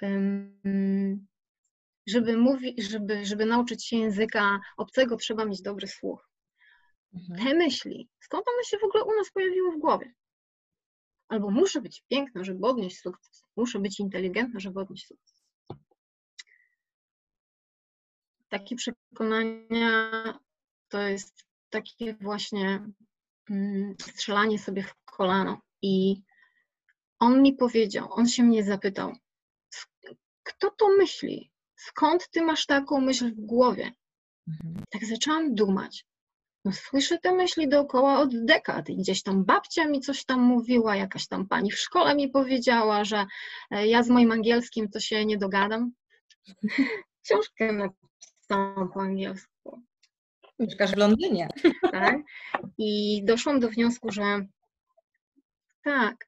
żeby, 2.08 2.38
mówić, 2.38 2.84
żeby, 2.84 3.26
żeby 3.26 3.46
nauczyć 3.46 3.86
się 3.86 3.98
języka 3.98 4.60
obcego, 4.78 5.18
trzeba 5.18 5.46
mieć 5.46 5.62
dobry 5.62 5.88
słuch. 5.88 6.30
Mhm. 7.14 7.48
Te 7.48 7.54
myśli, 7.54 8.10
skąd 8.20 8.48
one 8.48 8.64
się 8.64 8.78
w 8.78 8.84
ogóle 8.84 9.04
u 9.04 9.16
nas 9.16 9.32
pojawiły 9.32 9.72
w 9.72 9.80
głowie? 9.80 10.14
Albo 11.28 11.52
muszę 11.52 11.82
być 11.82 12.04
piękna, 12.10 12.44
żeby 12.44 12.68
odnieść 12.68 13.02
sukces. 13.02 13.44
Muszę 13.56 13.80
być 13.80 14.00
inteligentna, 14.00 14.60
żeby 14.60 14.80
odnieść 14.80 15.08
sukces. 15.08 15.44
Takie 18.50 18.76
przekonania 18.76 20.12
to 20.90 21.02
jest 21.02 21.46
takie 21.70 22.16
właśnie 22.22 22.88
mm, 23.50 23.96
strzelanie 24.02 24.60
sobie 24.60 24.84
w 24.84 24.96
kolano. 25.06 25.62
I 25.82 26.22
on 27.20 27.42
mi 27.42 27.54
powiedział, 27.54 28.08
on 28.12 28.28
się 28.28 28.44
mnie 28.44 28.64
zapytał, 28.64 29.14
kto 30.44 30.72
to 30.72 30.90
myśli? 30.98 31.52
Skąd 31.76 32.30
ty 32.30 32.42
masz 32.42 32.66
taką 32.66 33.02
myśl 33.02 33.32
w 33.32 33.46
głowie? 33.46 33.92
Mhm. 34.48 34.84
Tak 34.90 35.06
zaczęłam 35.06 35.56
dumać. 35.56 36.06
No, 36.66 36.74
słyszę 36.74 37.18
te 37.18 37.36
myśli 37.36 37.70
dookoła 37.70 38.20
od 38.20 38.46
dekad 38.46 38.90
i 38.90 38.98
gdzieś 38.98 39.24
tam 39.24 39.46
babcia 39.46 39.88
mi 39.88 40.02
coś 40.02 40.26
tam 40.26 40.40
mówiła, 40.42 40.96
jakaś 40.96 41.28
tam 41.28 41.48
pani 41.48 41.72
w 41.72 41.80
szkole 41.80 42.16
mi 42.16 42.30
powiedziała, 42.30 43.04
że 43.04 43.26
e, 43.72 43.88
ja 43.88 44.04
z 44.04 44.10
moim 44.10 44.32
angielskim 44.32 44.90
to 44.90 45.00
się 45.00 45.26
nie 45.26 45.38
dogadam. 45.38 45.92
Książkę 47.24 47.74
napisałam 47.74 48.92
po 48.94 49.02
angielsku. 49.02 49.57
Mieszkasz 50.60 50.92
w 50.92 50.98
Londynie. 50.98 51.48
Tak. 51.92 52.18
I 52.78 53.22
doszłam 53.26 53.60
do 53.60 53.70
wniosku, 53.70 54.12
że 54.12 54.46
tak, 55.84 56.28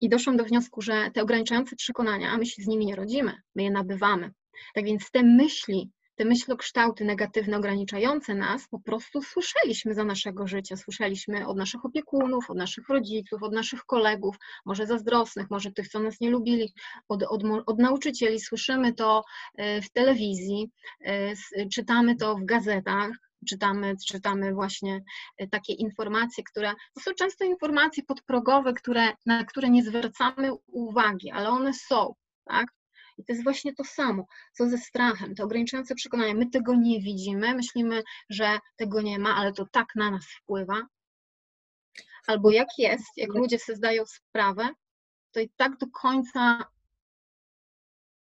I 0.00 0.08
doszłam 0.08 0.36
do 0.36 0.44
wniosku, 0.44 0.82
że 0.82 1.10
te 1.14 1.22
ograniczające 1.22 1.76
przekonania, 1.76 2.38
my 2.38 2.46
się 2.46 2.62
z 2.62 2.66
nimi 2.66 2.86
nie 2.86 2.96
rodzimy, 2.96 3.32
my 3.54 3.62
je 3.62 3.70
nabywamy. 3.70 4.30
Tak 4.74 4.84
więc 4.84 5.10
te 5.10 5.22
myśli, 5.22 5.90
te 6.16 6.24
myślokształty 6.24 7.04
negatywne, 7.04 7.56
ograniczające 7.56 8.34
nas, 8.34 8.68
po 8.68 8.80
prostu 8.80 9.22
słyszeliśmy 9.22 9.94
za 9.94 10.04
naszego 10.04 10.46
życia. 10.46 10.76
Słyszeliśmy 10.76 11.46
od 11.46 11.56
naszych 11.56 11.84
opiekunów, 11.84 12.50
od 12.50 12.56
naszych 12.56 12.88
rodziców, 12.88 13.42
od 13.42 13.52
naszych 13.52 13.84
kolegów, 13.84 14.36
może 14.64 14.86
zazdrosnych, 14.86 15.50
może 15.50 15.72
tych, 15.72 15.88
co 15.88 16.00
nas 16.00 16.20
nie 16.20 16.30
lubili, 16.30 16.72
od, 17.08 17.22
od, 17.22 17.42
od 17.66 17.78
nauczycieli. 17.78 18.40
Słyszymy 18.40 18.94
to 18.94 19.22
e, 19.56 19.82
w 19.82 19.90
telewizji, 19.90 20.70
e, 21.04 21.34
czytamy 21.72 22.16
to 22.16 22.36
w 22.36 22.44
gazetach, 22.44 23.10
czytamy, 23.48 23.94
czytamy 24.08 24.54
właśnie 24.54 25.04
e, 25.38 25.48
takie 25.48 25.72
informacje, 25.72 26.44
które 26.44 26.72
to 26.94 27.00
są 27.00 27.10
często 27.14 27.44
informacje 27.44 28.02
podprogowe, 28.02 28.74
które, 28.74 29.12
na 29.26 29.44
które 29.44 29.70
nie 29.70 29.84
zwracamy 29.84 30.50
uwagi, 30.66 31.30
ale 31.30 31.48
one 31.48 31.74
są, 31.74 32.14
tak? 32.44 32.66
I 33.18 33.24
to 33.24 33.32
jest 33.32 33.44
właśnie 33.44 33.74
to 33.74 33.84
samo, 33.84 34.26
co 34.52 34.68
ze 34.68 34.78
strachem, 34.78 35.34
te 35.34 35.44
ograniczające 35.44 35.94
przekonania. 35.94 36.34
My 36.34 36.50
tego 36.50 36.74
nie 36.74 37.00
widzimy, 37.00 37.54
myślimy, 37.54 38.02
że 38.30 38.58
tego 38.76 39.02
nie 39.02 39.18
ma, 39.18 39.34
ale 39.34 39.52
to 39.52 39.66
tak 39.72 39.86
na 39.94 40.10
nas 40.10 40.24
wpływa. 40.42 40.82
Albo 42.26 42.50
jak 42.50 42.68
jest, 42.78 43.16
jak 43.16 43.34
ludzie 43.34 43.58
sobie 43.58 43.76
zdają 43.76 44.06
sprawę, 44.06 44.68
to 45.32 45.40
i 45.40 45.50
tak 45.56 45.76
do 45.76 45.86
końca, 45.86 46.64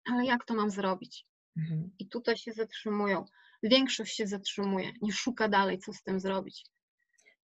ale 0.05 0.25
jak 0.25 0.45
to 0.45 0.55
mam 0.55 0.71
zrobić? 0.71 1.27
Mhm. 1.57 1.91
I 1.99 2.09
tutaj 2.09 2.37
się 2.37 2.53
zatrzymują. 2.53 3.25
Większość 3.63 4.17
się 4.17 4.27
zatrzymuje, 4.27 4.93
nie 5.03 5.13
szuka 5.13 5.49
dalej, 5.49 5.79
co 5.79 5.93
z 5.93 6.03
tym 6.03 6.21
zrobić. 6.21 6.65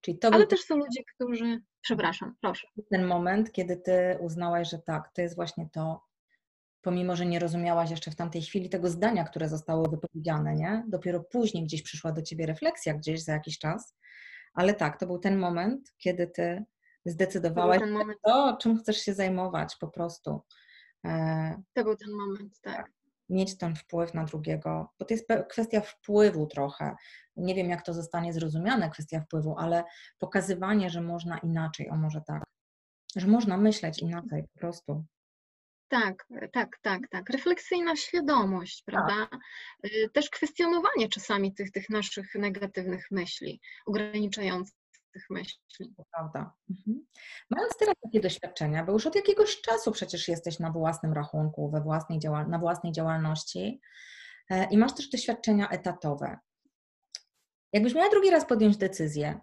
Czyli 0.01 0.19
to 0.19 0.29
Ale 0.33 0.47
też 0.47 0.61
są 0.61 0.77
ludzie, 0.77 1.03
którzy. 1.15 1.61
Przepraszam, 1.81 2.35
proszę. 2.41 2.69
Ten 2.91 3.07
moment, 3.07 3.53
kiedy 3.53 3.77
ty 3.77 4.19
uznałaś, 4.21 4.71
że 4.71 4.79
tak, 4.79 5.11
to 5.15 5.23
jest 5.23 5.37
właśnie 5.37 5.69
to, 5.73 6.05
pomimo 6.83 7.17
że 7.17 7.27
nie 7.27 7.39
rozumiałaś 7.39 7.91
jeszcze 7.91 8.11
w 8.11 8.17
tamtej 8.17 8.43
chwili 8.43 8.69
tego 8.69 8.89
zdania, 8.89 9.25
które 9.25 9.49
zostało 9.49 9.89
wypowiedziane, 9.89 10.55
nie? 10.55 10.85
Dopiero 10.89 11.21
później 11.21 11.65
gdzieś 11.65 11.83
przyszła 11.83 12.13
do 12.13 12.23
ciebie 12.23 12.47
refleksja, 12.47 12.95
gdzieś 12.95 13.23
za 13.23 13.33
jakiś 13.33 13.59
czas. 13.59 13.97
Ale 14.55 14.75
tak, 14.75 14.99
to 14.99 15.07
był 15.07 15.19
ten 15.19 15.39
moment, 15.39 15.93
kiedy 15.99 16.27
ty 16.27 16.65
zdecydowałaś 17.05 17.81
to, 18.25 18.57
czym 18.61 18.79
chcesz 18.79 18.97
się 18.97 19.15
zajmować 19.15 19.77
po 19.77 19.89
prostu. 19.89 20.41
E, 21.05 21.63
to 21.73 21.85
był 21.85 21.97
ten 21.97 22.11
moment, 22.11 22.61
tak. 22.61 22.91
Mieć 23.33 23.59
ten 23.59 23.77
wpływ 23.77 24.15
na 24.15 24.25
drugiego, 24.25 24.93
bo 24.99 25.05
to 25.05 25.15
jest 25.15 25.29
kwestia 25.49 25.81
wpływu 25.81 26.47
trochę. 26.47 26.97
Nie 27.37 27.55
wiem, 27.55 27.71
jak 27.71 27.83
to 27.83 27.95
zostanie 27.95 28.33
zrozumiane, 28.33 28.91
kwestia 28.91 29.21
wpływu, 29.21 29.59
ale 29.59 29.85
pokazywanie, 30.19 30.91
że 30.91 31.01
można 31.01 31.39
inaczej, 31.39 31.91
o 31.91 31.97
może 31.97 32.21
tak, 32.27 32.43
że 33.17 33.27
można 33.27 33.57
myśleć 33.57 33.99
inaczej 33.99 34.45
po 34.55 34.61
prostu. 34.61 35.05
Tak, 35.89 36.27
tak, 36.53 36.79
tak, 36.83 37.09
tak. 37.11 37.31
Refleksyjna 37.31 37.97
świadomość, 37.97 38.83
tak. 38.85 38.95
prawda? 38.95 39.39
Y, 39.87 40.09
też 40.13 40.31
kwestionowanie 40.31 41.09
czasami 41.09 41.55
tych, 41.55 41.71
tych 41.71 41.91
naszych 41.91 42.35
negatywnych 42.35 43.07
myśli, 43.11 43.61
ograniczających 43.87 44.82
myśli. 45.31 45.95
To 45.97 46.05
prawda. 46.13 46.53
Mhm. 46.71 47.07
Mając 47.51 47.77
teraz 47.77 47.95
takie 48.03 48.21
doświadczenia, 48.21 48.85
bo 48.85 48.93
już 48.93 49.07
od 49.07 49.15
jakiegoś 49.15 49.61
czasu 49.61 49.93
przecież 49.93 50.29
jesteś 50.29 50.59
na 50.59 50.71
własnym 50.71 51.13
rachunku, 51.13 51.71
we 51.71 51.81
własnej 51.81 52.19
działal- 52.19 52.49
na 52.49 52.59
własnej 52.59 52.93
działalności 52.93 53.81
e, 54.51 54.71
i 54.71 54.79
masz 54.79 54.95
też 54.95 55.09
doświadczenia 55.09 55.69
etatowe. 55.69 56.39
Jakbyś 57.73 57.95
miała 57.95 58.11
drugi 58.11 58.31
raz 58.31 58.47
podjąć 58.47 58.77
decyzję, 58.77 59.41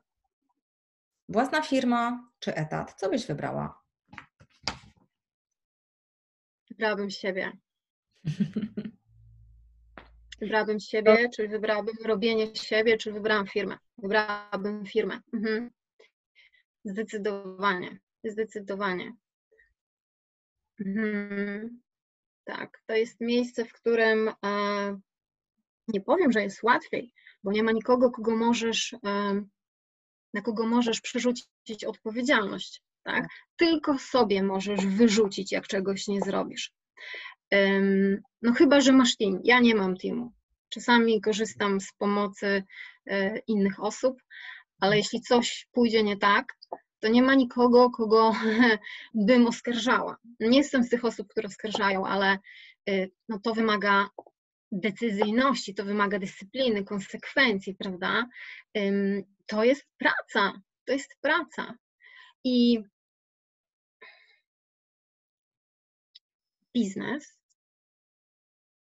własna 1.29 1.61
firma 1.61 2.29
czy 2.39 2.55
etat, 2.55 2.93
co 2.97 3.09
byś 3.09 3.25
wybrała? 3.27 3.81
Wybrałabym 6.69 7.09
siebie. 7.09 7.51
Wybrałabym 10.41 10.79
siebie, 10.79 11.29
czy 11.35 11.47
wybrałabym 11.47 11.95
robienie 12.05 12.55
siebie, 12.55 12.97
czy 12.97 13.13
wybrałam 13.13 13.47
firmę. 13.47 13.77
Wybrałabym 14.01 14.85
firmę. 14.85 15.21
Mhm. 15.33 15.69
Zdecydowanie. 16.83 17.99
Zdecydowanie. 18.23 19.15
Mhm. 20.79 21.81
Tak, 22.43 22.81
to 22.85 22.93
jest 22.93 23.21
miejsce, 23.21 23.65
w 23.65 23.73
którym 23.73 24.29
e, 24.45 24.99
nie 25.87 26.01
powiem, 26.01 26.31
że 26.31 26.41
jest 26.41 26.63
łatwiej, 26.63 27.13
bo 27.43 27.51
nie 27.51 27.63
ma 27.63 27.71
nikogo, 27.71 28.11
kogo 28.11 28.35
możesz, 28.35 28.93
e, 29.05 29.43
na 30.33 30.41
kogo 30.41 30.65
możesz 30.65 31.01
przerzucić 31.01 31.85
odpowiedzialność 31.87 32.83
tak? 33.03 33.27
Tylko 33.55 33.97
sobie 33.97 34.43
możesz 34.43 34.85
wyrzucić, 34.85 35.51
jak 35.51 35.67
czegoś 35.67 36.07
nie 36.07 36.21
zrobisz. 36.21 36.71
No 38.41 38.53
chyba, 38.53 38.81
że 38.81 38.91
masz 38.91 39.17
team. 39.17 39.39
Ja 39.43 39.59
nie 39.59 39.75
mam 39.75 39.97
teamu. 39.97 40.31
Czasami 40.69 41.21
korzystam 41.21 41.81
z 41.81 41.93
pomocy 41.93 42.63
innych 43.47 43.83
osób, 43.83 44.21
ale 44.79 44.97
jeśli 44.97 45.21
coś 45.21 45.67
pójdzie 45.71 46.03
nie 46.03 46.17
tak, 46.17 46.53
to 46.99 47.07
nie 47.07 47.21
ma 47.21 47.35
nikogo, 47.35 47.89
kogo 47.89 48.33
bym 49.13 49.47
oskarżała. 49.47 50.17
Nie 50.39 50.57
jestem 50.57 50.83
z 50.83 50.89
tych 50.89 51.05
osób, 51.05 51.27
które 51.27 51.47
oskarżają, 51.47 52.05
ale 52.05 52.37
e, 52.89 53.07
no 53.29 53.39
to 53.39 53.53
wymaga 53.53 54.09
decyzyjności, 54.71 55.75
to 55.75 55.85
wymaga 55.85 56.19
dyscypliny, 56.19 56.83
konsekwencji, 56.83 57.75
prawda? 57.75 58.25
To 59.45 59.63
jest 59.63 59.85
praca, 59.97 60.61
to 60.85 60.93
jest 60.93 61.15
praca. 61.21 61.73
I 62.43 62.83
biznes, 66.73 67.39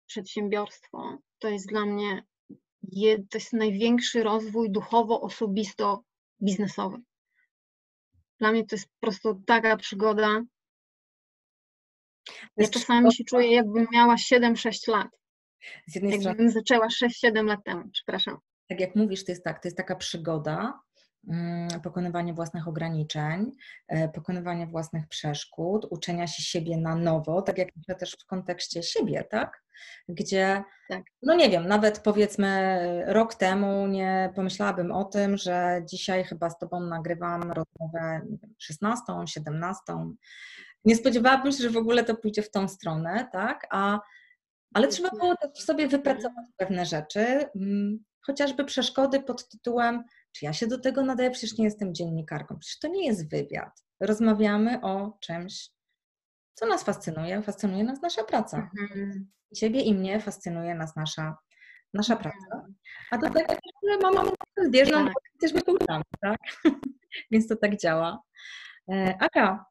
przedsiębiorstwo 0.07 1.17
to 1.39 1.47
jest 1.47 1.67
dla 1.67 1.85
mnie 1.85 2.23
to 3.29 3.37
jest 3.37 3.53
największy 3.53 4.23
rozwój 4.23 4.71
duchowo-osobisto-biznesowy. 4.71 6.97
Dla 8.39 8.51
mnie 8.51 8.65
to 8.65 8.75
jest 8.75 8.87
po 8.87 8.99
prostu 8.99 9.41
taka 9.45 9.77
przygoda. 9.77 10.41
Ja 12.57 12.67
czasami 12.67 13.13
się 13.13 13.23
czuję, 13.23 13.51
jakbym 13.51 13.87
miała 13.91 14.15
7-6 14.15 14.91
lat. 14.91 15.07
Z 15.87 15.95
jednej 15.95 16.11
jakbym 16.11 16.33
strony... 16.33 16.51
zaczęła 16.51 16.87
6-7 16.87 17.45
lat 17.45 17.59
temu, 17.65 17.83
przepraszam. 17.93 18.37
Tak 18.67 18.79
jak 18.79 18.95
mówisz, 18.95 19.25
to 19.25 19.31
jest 19.31 19.43
tak, 19.43 19.61
to 19.61 19.67
jest 19.67 19.77
taka 19.77 19.95
przygoda, 19.95 20.79
pokonywanie 21.83 22.33
własnych 22.33 22.67
ograniczeń, 22.67 23.51
e, 23.87 24.09
pokonywanie 24.09 24.67
własnych 24.67 25.07
przeszkód, 25.07 25.87
uczenia 25.89 26.27
się 26.27 26.43
siebie 26.43 26.77
na 26.77 26.95
nowo, 26.95 27.41
tak 27.41 27.57
jak 27.57 27.75
myślę 27.75 27.95
też 27.95 28.17
w 28.23 28.25
kontekście 28.25 28.83
siebie, 28.83 29.23
tak? 29.23 29.63
Gdzie, 30.09 30.63
tak. 30.89 31.03
no 31.21 31.35
nie 31.35 31.49
wiem, 31.49 31.67
nawet 31.67 31.99
powiedzmy 31.99 32.79
rok 33.07 33.35
temu 33.35 33.87
nie 33.87 34.33
pomyślałabym 34.35 34.91
o 34.91 35.03
tym, 35.03 35.37
że 35.37 35.81
dzisiaj 35.89 36.23
chyba 36.23 36.49
z 36.49 36.57
Tobą 36.57 36.79
nagrywam 36.79 37.41
rozmowę 37.41 38.21
nie 38.29 38.37
wiem, 38.37 38.53
16, 38.57 39.03
17. 39.25 39.81
Nie 40.85 40.95
spodziewałabym 40.95 41.51
się, 41.51 41.63
że 41.63 41.69
w 41.69 41.77
ogóle 41.77 42.03
to 42.03 42.15
pójdzie 42.15 42.41
w 42.41 42.51
tą 42.51 42.67
stronę, 42.67 43.27
tak? 43.31 43.67
A, 43.71 43.99
ale 44.73 44.87
trzeba 44.87 45.09
było 45.09 45.35
w 45.55 45.61
sobie 45.61 45.87
wypracować 45.87 46.45
pewne 46.57 46.85
rzeczy, 46.85 47.49
mm, 47.55 48.03
chociażby 48.21 48.65
przeszkody 48.65 49.19
pod 49.19 49.49
tytułem 49.49 50.03
czy 50.31 50.45
ja 50.45 50.53
się 50.53 50.67
do 50.67 50.79
tego 50.79 51.05
nadaję? 51.05 51.31
Przecież 51.31 51.57
nie 51.57 51.65
jestem 51.65 51.95
dziennikarką. 51.95 52.59
Przecież 52.59 52.79
to 52.79 52.87
nie 52.87 53.05
jest 53.07 53.29
wywiad. 53.29 53.83
Rozmawiamy 53.99 54.81
o 54.81 55.17
czymś, 55.21 55.69
co 56.53 56.65
nas 56.65 56.83
fascynuje. 56.83 57.41
Fascynuje 57.41 57.83
nas 57.83 58.01
nasza 58.01 58.23
praca. 58.23 58.69
Mhm. 58.81 59.31
Ciebie 59.55 59.81
i 59.81 59.93
mnie 59.93 60.19
fascynuje 60.19 60.75
nas 60.75 60.95
nasza, 60.95 61.37
nasza 61.93 62.15
praca. 62.15 62.55
Mhm. 62.55 62.75
A 63.11 63.17
do 63.17 63.29
tego, 63.29 63.53
że 63.89 63.97
mamy 63.97 64.31
zbieżną, 64.67 65.05
tak. 65.05 65.13
też 65.41 65.53
my 65.53 65.61
pouczamy, 65.61 66.03
tak? 66.21 66.39
Więc 67.31 67.47
to 67.47 67.55
tak 67.55 67.77
działa. 67.77 68.21
E, 68.91 69.17
Aga, 69.19 69.65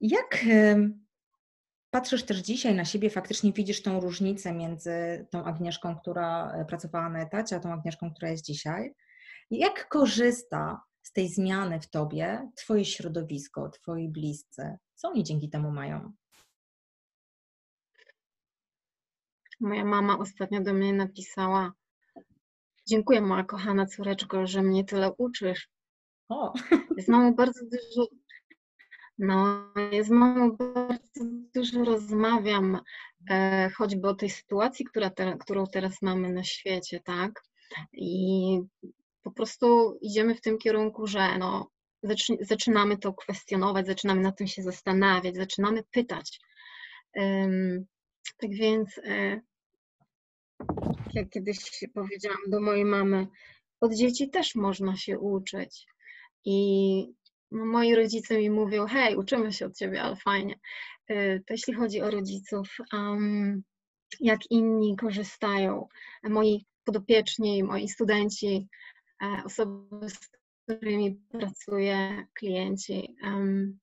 jak 0.00 0.44
patrzysz 1.94 2.22
też 2.22 2.38
dzisiaj 2.38 2.74
na 2.74 2.84
siebie, 2.84 3.10
faktycznie 3.10 3.52
widzisz 3.52 3.82
tą 3.82 4.00
różnicę 4.00 4.52
między 4.52 5.26
tą 5.30 5.44
Agnieszką, 5.44 5.96
która 5.96 6.52
e, 6.52 6.64
pracowała 6.64 7.08
na 7.08 7.22
etacie, 7.22 7.56
a 7.56 7.60
tą 7.60 7.72
Agnieszką, 7.72 8.10
która 8.10 8.30
jest 8.30 8.44
dzisiaj. 8.44 8.94
Jak 9.50 9.88
korzysta 9.88 10.82
z 11.02 11.12
tej 11.12 11.28
zmiany 11.28 11.80
w 11.80 11.90
tobie 11.90 12.50
Twoje 12.56 12.84
środowisko, 12.84 13.68
Twoi 13.68 14.08
bliscy? 14.08 14.76
Co 14.94 15.08
oni 15.08 15.24
dzięki 15.24 15.50
temu 15.50 15.70
mają? 15.70 16.12
Moja 19.60 19.84
mama 19.84 20.18
ostatnio 20.18 20.60
do 20.60 20.74
mnie 20.74 20.92
napisała: 20.92 21.72
Dziękuję, 22.88 23.20
moja 23.20 23.44
kochana 23.44 23.86
córeczko, 23.86 24.46
że 24.46 24.62
mnie 24.62 24.84
tyle 24.84 25.12
uczysz. 25.18 25.68
O. 26.28 26.52
Z 26.98 27.08
mamą 27.08 27.34
bardzo 27.34 27.60
dużo 27.64 28.08
no, 29.18 29.64
z 30.02 30.10
mamą 30.10 30.56
bardzo 30.56 31.24
dużo 31.54 31.84
rozmawiam, 31.84 32.80
e, 33.30 33.70
choćby 33.76 34.08
o 34.08 34.14
tej 34.14 34.30
sytuacji, 34.30 34.84
która 34.84 35.10
te, 35.10 35.36
którą 35.40 35.66
teraz 35.66 36.02
mamy 36.02 36.32
na 36.32 36.44
świecie, 36.44 37.00
tak? 37.04 37.42
I 37.92 38.60
po 39.22 39.30
prostu 39.30 39.98
idziemy 40.02 40.34
w 40.34 40.40
tym 40.40 40.58
kierunku, 40.58 41.06
że 41.06 41.38
no, 41.38 41.70
zaczynamy 42.40 42.98
to 42.98 43.12
kwestionować, 43.12 43.86
zaczynamy 43.86 44.20
na 44.20 44.32
tym 44.32 44.46
się 44.46 44.62
zastanawiać, 44.62 45.36
zaczynamy 45.36 45.82
pytać. 45.90 46.40
Tak 48.38 48.50
więc, 48.50 48.98
e, 48.98 49.40
jak 51.14 51.30
kiedyś 51.30 51.58
powiedziałam 51.94 52.38
do 52.48 52.60
mojej 52.60 52.84
mamy, 52.84 53.26
od 53.80 53.94
dzieci 53.94 54.30
też 54.30 54.54
można 54.54 54.96
się 54.96 55.18
uczyć. 55.18 55.86
I 56.44 57.06
moi 57.54 57.94
rodzice 57.94 58.38
mi 58.38 58.50
mówią, 58.50 58.86
hej, 58.86 59.16
uczymy 59.16 59.52
się 59.52 59.66
od 59.66 59.76
ciebie, 59.76 60.02
ale 60.02 60.16
fajnie. 60.16 60.58
E, 61.08 61.38
to 61.38 61.54
jeśli 61.54 61.74
chodzi 61.74 62.02
o 62.02 62.10
rodziców, 62.10 62.76
um, 62.92 63.62
jak 64.20 64.40
inni 64.50 64.96
korzystają, 64.96 65.88
moi 66.22 66.66
podopieczni, 66.84 67.62
moi 67.62 67.88
studenci, 67.88 68.68
e, 69.22 69.42
osoby, 69.44 70.08
z 70.08 70.18
którymi 70.64 71.20
pracuję, 71.30 72.26
klienci. 72.34 73.16
Um, 73.22 73.78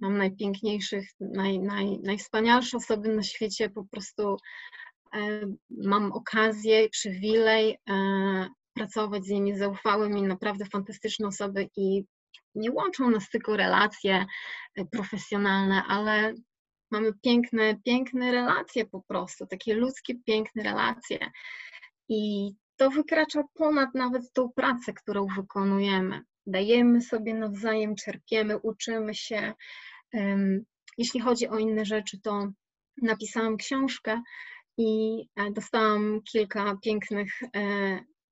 mam 0.00 0.18
najpiękniejszych, 0.18 1.08
naj, 1.20 1.58
naj, 1.58 1.98
najwspanialsze 2.02 2.76
osoby 2.76 3.08
na 3.08 3.22
świecie, 3.22 3.70
po 3.70 3.84
prostu 3.84 4.36
e, 5.14 5.40
mam 5.70 6.12
okazję, 6.12 6.88
przywilej 6.88 7.78
e, 7.90 8.48
pracować 8.74 9.24
z 9.24 9.30
nimi, 9.30 9.58
zaufały 9.58 10.08
mi 10.08 10.22
naprawdę 10.22 10.64
fantastyczne 10.64 11.28
osoby 11.28 11.68
i 11.76 12.04
nie 12.54 12.70
łączą 12.70 13.10
nas 13.10 13.30
tylko 13.30 13.56
relacje 13.56 14.26
e, 14.76 14.84
profesjonalne, 14.84 15.82
ale 15.88 16.34
mamy 16.90 17.12
piękne, 17.22 17.76
piękne 17.84 18.32
relacje 18.32 18.86
po 18.86 19.02
prostu, 19.02 19.46
takie 19.46 19.74
ludzkie, 19.74 20.14
piękne 20.26 20.62
relacje. 20.62 21.30
I 22.08 22.50
to 22.76 22.90
wykracza 22.90 23.42
ponad 23.54 23.94
nawet 23.94 24.32
tą 24.32 24.52
pracę, 24.52 24.92
którą 24.92 25.26
wykonujemy. 25.36 26.20
Dajemy 26.46 27.00
sobie 27.00 27.34
nawzajem, 27.34 27.94
czerpiemy, 27.96 28.58
uczymy 28.58 29.14
się. 29.14 29.52
Jeśli 30.98 31.20
chodzi 31.20 31.48
o 31.48 31.58
inne 31.58 31.84
rzeczy, 31.84 32.20
to 32.20 32.52
napisałam 33.02 33.56
książkę 33.56 34.22
i 34.78 35.22
e, 35.36 35.50
dostałam 35.50 36.20
kilka 36.32 36.76
pięknych 36.82 37.42
e, 37.42 37.48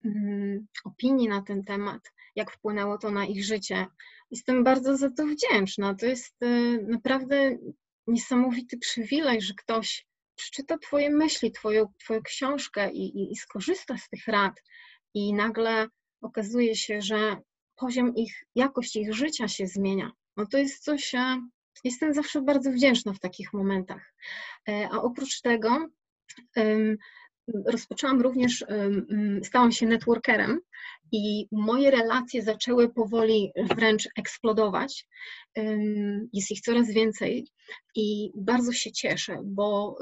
mm, 0.04 0.66
opinii 0.84 1.28
na 1.28 1.42
ten 1.42 1.64
temat, 1.64 2.00
jak 2.34 2.50
wpłynęło 2.50 2.98
to 2.98 3.10
na 3.10 3.26
ich 3.26 3.44
życie. 3.44 3.86
Jestem 4.30 4.64
bardzo 4.64 4.96
za 4.96 5.10
to 5.10 5.26
wdzięczna. 5.26 5.94
To 5.94 6.06
jest 6.06 6.42
e, 6.42 6.46
naprawdę 6.82 7.58
niesamowity 8.06 8.78
przywilej, 8.78 9.42
że 9.42 9.54
ktoś 9.54 10.06
przeczyta 10.34 10.78
Twoje 10.78 11.10
myśli, 11.10 11.52
Twoją, 11.52 11.92
twoją 11.98 12.22
książkę 12.22 12.92
i, 12.92 13.18
i, 13.18 13.32
i 13.32 13.36
skorzysta 13.36 13.98
z 13.98 14.08
tych 14.08 14.26
rad, 14.26 14.62
i 15.14 15.34
nagle 15.34 15.86
okazuje 16.20 16.76
się, 16.76 17.00
że 17.00 17.36
poziom 17.76 18.14
ich, 18.14 18.44
jakość 18.54 18.96
ich 18.96 19.14
życia 19.14 19.48
się 19.48 19.66
zmienia. 19.66 20.10
No 20.36 20.46
to 20.46 20.58
jest 20.58 20.84
coś, 20.84 21.14
e, 21.14 21.40
jestem 21.84 22.14
zawsze 22.14 22.42
bardzo 22.42 22.70
wdzięczna 22.70 23.12
w 23.12 23.20
takich 23.20 23.52
momentach. 23.52 24.14
E, 24.68 24.88
a 24.92 25.02
oprócz 25.02 25.40
tego 25.40 25.88
rozpoczęłam 27.66 28.20
również, 28.20 28.64
stałam 29.42 29.72
się 29.72 29.86
networkerem 29.86 30.60
i 31.12 31.46
moje 31.52 31.90
relacje 31.90 32.42
zaczęły 32.42 32.88
powoli 32.88 33.52
wręcz 33.76 34.08
eksplodować. 34.18 35.06
Jest 36.32 36.50
ich 36.50 36.60
coraz 36.60 36.90
więcej 36.90 37.48
i 37.94 38.30
bardzo 38.34 38.72
się 38.72 38.92
cieszę, 38.92 39.38
bo 39.44 39.98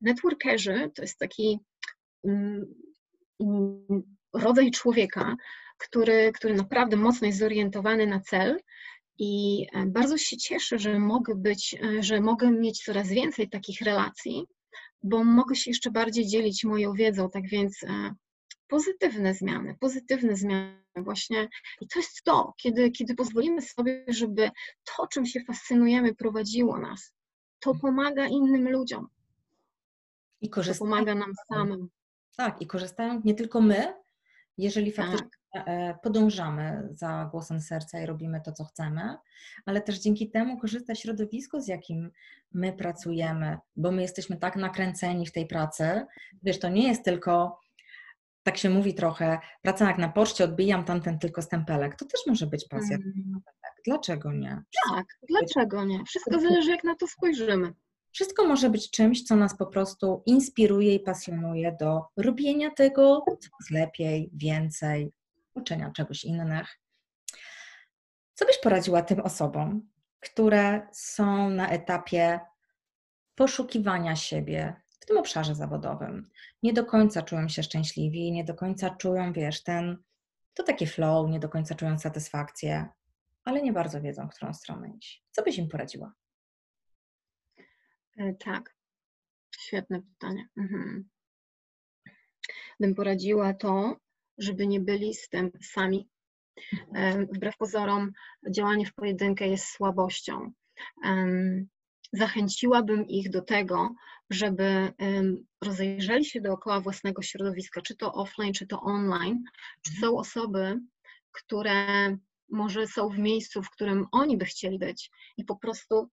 networkerzy 0.00 0.90
to 0.94 1.02
jest 1.02 1.18
taki 1.18 1.58
rodzaj 4.34 4.70
człowieka, 4.70 5.36
który, 5.78 6.32
który 6.34 6.54
naprawdę 6.54 6.96
mocno 6.96 7.26
jest 7.26 7.38
zorientowany 7.38 8.06
na 8.06 8.20
cel 8.20 8.60
i 9.18 9.66
bardzo 9.86 10.18
się 10.18 10.36
cieszę, 10.36 10.78
że 10.78 10.98
mogę 10.98 11.34
być, 11.34 11.76
że 12.00 12.20
mogę 12.20 12.50
mieć 12.50 12.84
coraz 12.84 13.08
więcej 13.08 13.48
takich 13.48 13.80
relacji, 13.80 14.44
bo 15.04 15.24
mogę 15.24 15.56
się 15.56 15.70
jeszcze 15.70 15.90
bardziej 15.90 16.26
dzielić 16.26 16.64
moją 16.64 16.92
wiedzą, 16.92 17.30
tak 17.30 17.48
więc 17.48 17.82
e, 17.82 18.14
pozytywne 18.68 19.34
zmiany, 19.34 19.76
pozytywne 19.80 20.36
zmiany 20.36 20.84
właśnie. 20.96 21.48
I 21.80 21.88
to 21.88 21.98
jest 21.98 22.22
to, 22.24 22.54
kiedy, 22.56 22.90
kiedy 22.90 23.14
pozwolimy 23.14 23.62
sobie, 23.62 24.04
żeby 24.08 24.50
to, 24.84 25.06
czym 25.06 25.26
się 25.26 25.40
fascynujemy, 25.46 26.14
prowadziło 26.14 26.78
nas. 26.78 27.12
To 27.60 27.70
mhm. 27.70 27.80
pomaga 27.80 28.26
innym 28.26 28.70
ludziom. 28.70 29.08
I 30.40 30.50
to 30.50 30.62
pomaga 30.78 31.14
nam 31.14 31.32
samym. 31.48 31.88
Tak, 32.36 32.62
i 32.62 32.66
korzystają 32.66 33.20
nie 33.24 33.34
tylko 33.34 33.60
my, 33.60 34.03
jeżeli 34.58 34.92
faktycznie 34.92 35.28
tak. 35.52 36.00
Podążamy 36.02 36.88
za 36.90 37.28
głosem 37.30 37.60
serca 37.60 38.00
i 38.00 38.06
robimy 38.06 38.40
to, 38.40 38.52
co 38.52 38.64
chcemy, 38.64 39.16
ale 39.66 39.80
też 39.80 39.98
dzięki 39.98 40.30
temu 40.30 40.58
korzysta 40.58 40.94
środowisko, 40.94 41.60
z 41.60 41.68
jakim 41.68 42.10
my 42.52 42.72
pracujemy, 42.72 43.58
bo 43.76 43.90
my 43.92 44.02
jesteśmy 44.02 44.36
tak 44.36 44.56
nakręceni 44.56 45.26
w 45.26 45.32
tej 45.32 45.46
pracy. 45.46 46.06
Wiesz, 46.42 46.58
to 46.58 46.68
nie 46.68 46.88
jest 46.88 47.04
tylko 47.04 47.64
tak 48.44 48.56
się 48.56 48.70
mówi 48.70 48.94
trochę, 48.94 49.38
praca 49.62 49.86
jak 49.86 49.98
na 49.98 50.08
poczcie, 50.08 50.44
odbijam 50.44 50.84
tamten 50.84 51.18
tylko 51.18 51.42
stempelek. 51.42 51.96
To 51.96 52.04
też 52.04 52.20
może 52.26 52.46
być 52.46 52.68
pasja. 52.68 52.96
Mm. 52.96 53.40
Dlaczego 53.86 54.32
nie? 54.32 54.62
Wszystko 54.70 54.94
tak, 54.94 55.06
dlaczego 55.28 55.84
nie? 55.84 56.04
Wszystko 56.04 56.40
zależy, 56.40 56.70
jak 56.70 56.84
na 56.84 56.94
to 56.94 57.06
spojrzymy. 57.06 57.72
Wszystko 58.14 58.46
może 58.46 58.70
być 58.70 58.90
czymś, 58.90 59.22
co 59.22 59.36
nas 59.36 59.56
po 59.56 59.66
prostu 59.66 60.22
inspiruje 60.26 60.94
i 60.94 61.00
pasjonuje 61.00 61.76
do 61.80 62.02
robienia 62.16 62.70
tego 62.70 63.24
coraz 63.26 63.70
lepiej, 63.70 64.30
więcej, 64.32 65.12
uczenia 65.54 65.90
czegoś 65.90 66.24
innych. 66.24 66.80
Co 68.34 68.46
byś 68.46 68.58
poradziła 68.58 69.02
tym 69.02 69.20
osobom, 69.20 69.88
które 70.20 70.88
są 70.92 71.50
na 71.50 71.68
etapie 71.68 72.40
poszukiwania 73.34 74.16
siebie 74.16 74.76
w 75.00 75.06
tym 75.06 75.18
obszarze 75.18 75.54
zawodowym? 75.54 76.30
Nie 76.62 76.72
do 76.72 76.84
końca 76.84 77.22
czują 77.22 77.48
się 77.48 77.62
szczęśliwi, 77.62 78.32
nie 78.32 78.44
do 78.44 78.54
końca 78.54 78.90
czują, 78.90 79.32
wiesz, 79.32 79.62
ten, 79.62 79.96
to 80.54 80.62
taki 80.62 80.86
flow, 80.86 81.30
nie 81.30 81.40
do 81.40 81.48
końca 81.48 81.74
czują 81.74 81.98
satysfakcję, 81.98 82.88
ale 83.44 83.62
nie 83.62 83.72
bardzo 83.72 84.00
wiedzą, 84.00 84.28
w 84.28 84.34
którą 84.34 84.54
stronę 84.54 84.90
iść. 84.90 85.24
Co 85.30 85.42
byś 85.42 85.58
im 85.58 85.68
poradziła? 85.68 86.12
E, 88.16 88.34
tak, 88.34 88.74
świetne 89.58 90.02
pytanie. 90.02 90.48
Mhm. 90.56 91.08
Bym 92.80 92.94
poradziła 92.94 93.54
to, 93.54 93.96
żeby 94.38 94.66
nie 94.66 94.80
byli 94.80 95.14
z 95.14 95.28
tym 95.28 95.50
sami. 95.62 96.08
E, 96.94 97.26
wbrew 97.26 97.56
pozorom, 97.56 98.12
działanie 98.50 98.86
w 98.86 98.94
pojedynkę 98.94 99.48
jest 99.48 99.66
słabością. 99.66 100.52
Zachęciłabym 102.12 103.06
ich 103.08 103.30
do 103.30 103.42
tego, 103.42 103.94
żeby 104.30 104.92
rozejrzeli 105.64 106.24
się 106.24 106.40
dookoła 106.40 106.80
własnego 106.80 107.22
środowiska, 107.22 107.80
czy 107.82 107.96
to 107.96 108.12
offline, 108.12 108.52
czy 108.52 108.66
to 108.66 108.80
online, 108.80 109.44
czy 109.82 109.92
są 110.00 110.18
osoby, 110.18 110.80
które 111.32 111.86
może 112.48 112.86
są 112.86 113.08
w 113.08 113.18
miejscu, 113.18 113.62
w 113.62 113.70
którym 113.70 114.06
oni 114.12 114.36
by 114.36 114.44
chcieli 114.44 114.78
być 114.78 115.10
i 115.36 115.44
po 115.44 115.56
prostu 115.56 116.10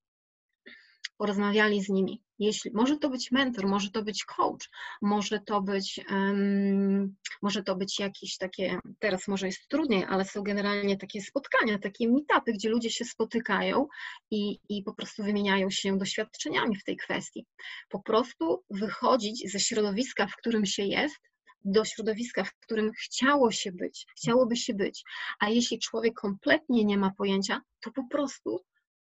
porozmawiali 1.22 1.82
z 1.82 1.90
nimi. 1.90 2.22
Jeśli, 2.40 2.72
może 2.74 2.98
to 2.98 3.10
być 3.10 3.32
mentor, 3.32 3.68
może 3.68 3.92
to 3.92 4.04
być 4.04 4.24
coach, 4.24 4.70
może 5.02 5.40
to 5.40 5.62
być, 5.62 6.00
um, 6.10 7.16
może 7.42 7.64
to 7.64 7.76
być 7.76 8.00
jakieś 8.00 8.38
takie, 8.38 8.80
teraz 9.00 9.28
może 9.28 9.46
jest 9.48 9.68
trudniej, 9.68 10.04
ale 10.04 10.26
są 10.26 10.44
generalnie 10.44 10.98
takie 10.98 11.22
spotkania, 11.22 11.80
takie 11.80 12.10
meetupy, 12.10 12.54
gdzie 12.54 12.70
ludzie 12.70 12.90
się 12.90 13.06
spotykają 13.06 13.88
i, 14.32 14.60
i 14.70 14.84
po 14.84 14.94
prostu 14.94 15.24
wymieniają 15.24 15.70
się 15.70 15.98
doświadczeniami 15.98 16.76
w 16.76 16.84
tej 16.84 16.98
kwestii. 16.98 17.46
Po 17.90 18.00
prostu 18.00 18.64
wychodzić 18.70 19.52
ze 19.52 19.60
środowiska, 19.60 20.28
w 20.28 20.36
którym 20.36 20.66
się 20.66 20.84
jest, 20.84 21.20
do 21.66 21.86
środowiska, 21.86 22.44
w 22.44 22.54
którym 22.60 22.92
chciało 22.92 23.52
się 23.52 23.72
być, 23.72 24.06
chciałoby 24.18 24.56
się 24.56 24.74
być. 24.74 25.04
A 25.40 25.50
jeśli 25.50 25.80
człowiek 25.80 26.14
kompletnie 26.14 26.86
nie 26.86 26.98
ma 26.98 27.12
pojęcia, 27.18 27.62
to 27.82 27.92
po 27.92 28.08
prostu 28.08 28.60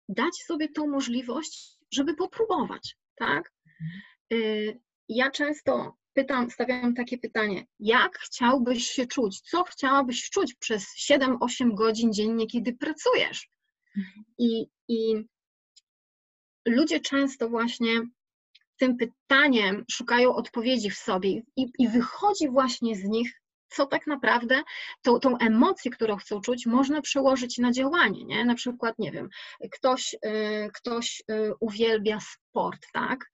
dać 0.10 0.36
sobie 0.36 0.70
tą 0.70 0.88
możliwość 0.88 1.81
żeby 1.92 2.16
popróbować, 2.16 2.96
tak? 3.16 3.54
Y, 4.34 4.80
ja 5.10 5.32
często 5.32 5.96
pytam, 6.14 6.52
stawiam 6.52 6.96
takie 6.96 7.18
pytanie, 7.18 7.66
jak 7.80 8.20
chciałbyś 8.20 8.88
się 8.88 9.08
czuć? 9.08 9.42
Co 9.42 9.64
chciałabyś 9.64 10.30
czuć 10.30 10.54
przez 10.54 10.86
7-8 11.10 11.74
godzin 11.74 12.14
dziennie, 12.14 12.48
kiedy 12.48 12.74
pracujesz? 12.74 13.50
I, 14.38 14.68
I 14.88 15.28
ludzie 16.68 17.00
często 17.00 17.50
właśnie 17.50 18.02
tym 18.78 18.98
pytaniem 18.98 19.86
szukają 19.92 20.36
odpowiedzi 20.36 20.90
w 20.90 20.98
sobie 20.98 21.42
i, 21.56 21.66
i 21.80 21.88
wychodzi 21.88 22.50
właśnie 22.50 22.96
z 22.96 23.04
nich 23.04 23.41
co 23.72 23.86
tak 23.86 24.08
naprawdę 24.08 24.64
tą, 25.02 25.20
tą 25.20 25.38
emocję, 25.38 25.92
którą 25.92 26.18
chcą 26.18 26.42
czuć, 26.42 26.66
można 26.66 27.02
przełożyć 27.02 27.58
na 27.58 27.72
działanie, 27.72 28.26
nie? 28.26 28.46
Na 28.46 28.56
przykład, 28.56 29.00
nie 29.00 29.12
wiem, 29.12 29.30
ktoś, 29.72 30.16
y, 30.26 30.70
ktoś 30.74 31.24
y, 31.32 31.54
uwielbia 31.60 32.20
sport, 32.20 32.88
tak? 32.94 33.26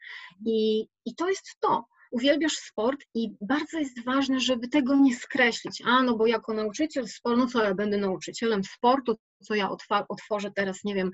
I, 0.46 0.88
I 1.06 1.16
to 1.16 1.30
jest 1.30 1.56
to. 1.60 1.86
Uwielbiasz 2.12 2.54
sport 2.54 3.00
i 3.14 3.30
bardzo 3.42 3.80
jest 3.80 4.04
ważne, 4.06 4.40
żeby 4.40 4.68
tego 4.68 4.96
nie 4.96 5.16
skreślić. 5.16 5.84
A, 5.86 6.04
no 6.04 6.16
bo 6.16 6.28
jako 6.28 6.54
nauczyciel 6.54 7.08
sportu, 7.08 7.40
no 7.40 7.48
co 7.48 7.64
ja 7.64 7.76
będę 7.76 7.98
nauczycielem 7.98 8.64
sportu, 8.64 9.16
co 9.44 9.56
ja 9.56 9.70
otworzę 10.10 10.52
teraz, 10.56 10.84
nie 10.84 10.96
wiem, 10.96 11.12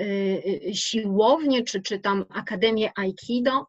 Y, 0.00 0.70
siłownię, 0.74 1.64
czy, 1.64 1.82
czy 1.82 1.98
tam 1.98 2.24
Akademię 2.28 2.92
Aikido. 2.96 3.66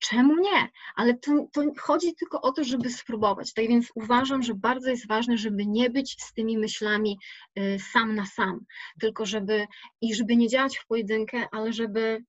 Czemu 0.00 0.36
nie? 0.36 0.68
Ale 0.96 1.14
to, 1.14 1.46
to 1.52 1.62
chodzi 1.78 2.14
tylko 2.14 2.40
o 2.40 2.52
to, 2.52 2.64
żeby 2.64 2.90
spróbować. 2.90 3.52
Tak 3.52 3.68
więc 3.68 3.88
uważam, 3.94 4.42
że 4.42 4.54
bardzo 4.54 4.90
jest 4.90 5.08
ważne, 5.08 5.38
żeby 5.38 5.66
nie 5.66 5.90
być 5.90 6.16
z 6.22 6.32
tymi 6.32 6.58
myślami 6.58 7.18
y, 7.58 7.78
sam 7.92 8.14
na 8.14 8.26
sam, 8.26 8.60
tylko 9.00 9.26
żeby 9.26 9.66
i 10.00 10.14
żeby 10.14 10.36
nie 10.36 10.48
działać 10.48 10.78
w 10.78 10.86
pojedynkę, 10.86 11.46
ale 11.52 11.72
żeby 11.72 12.24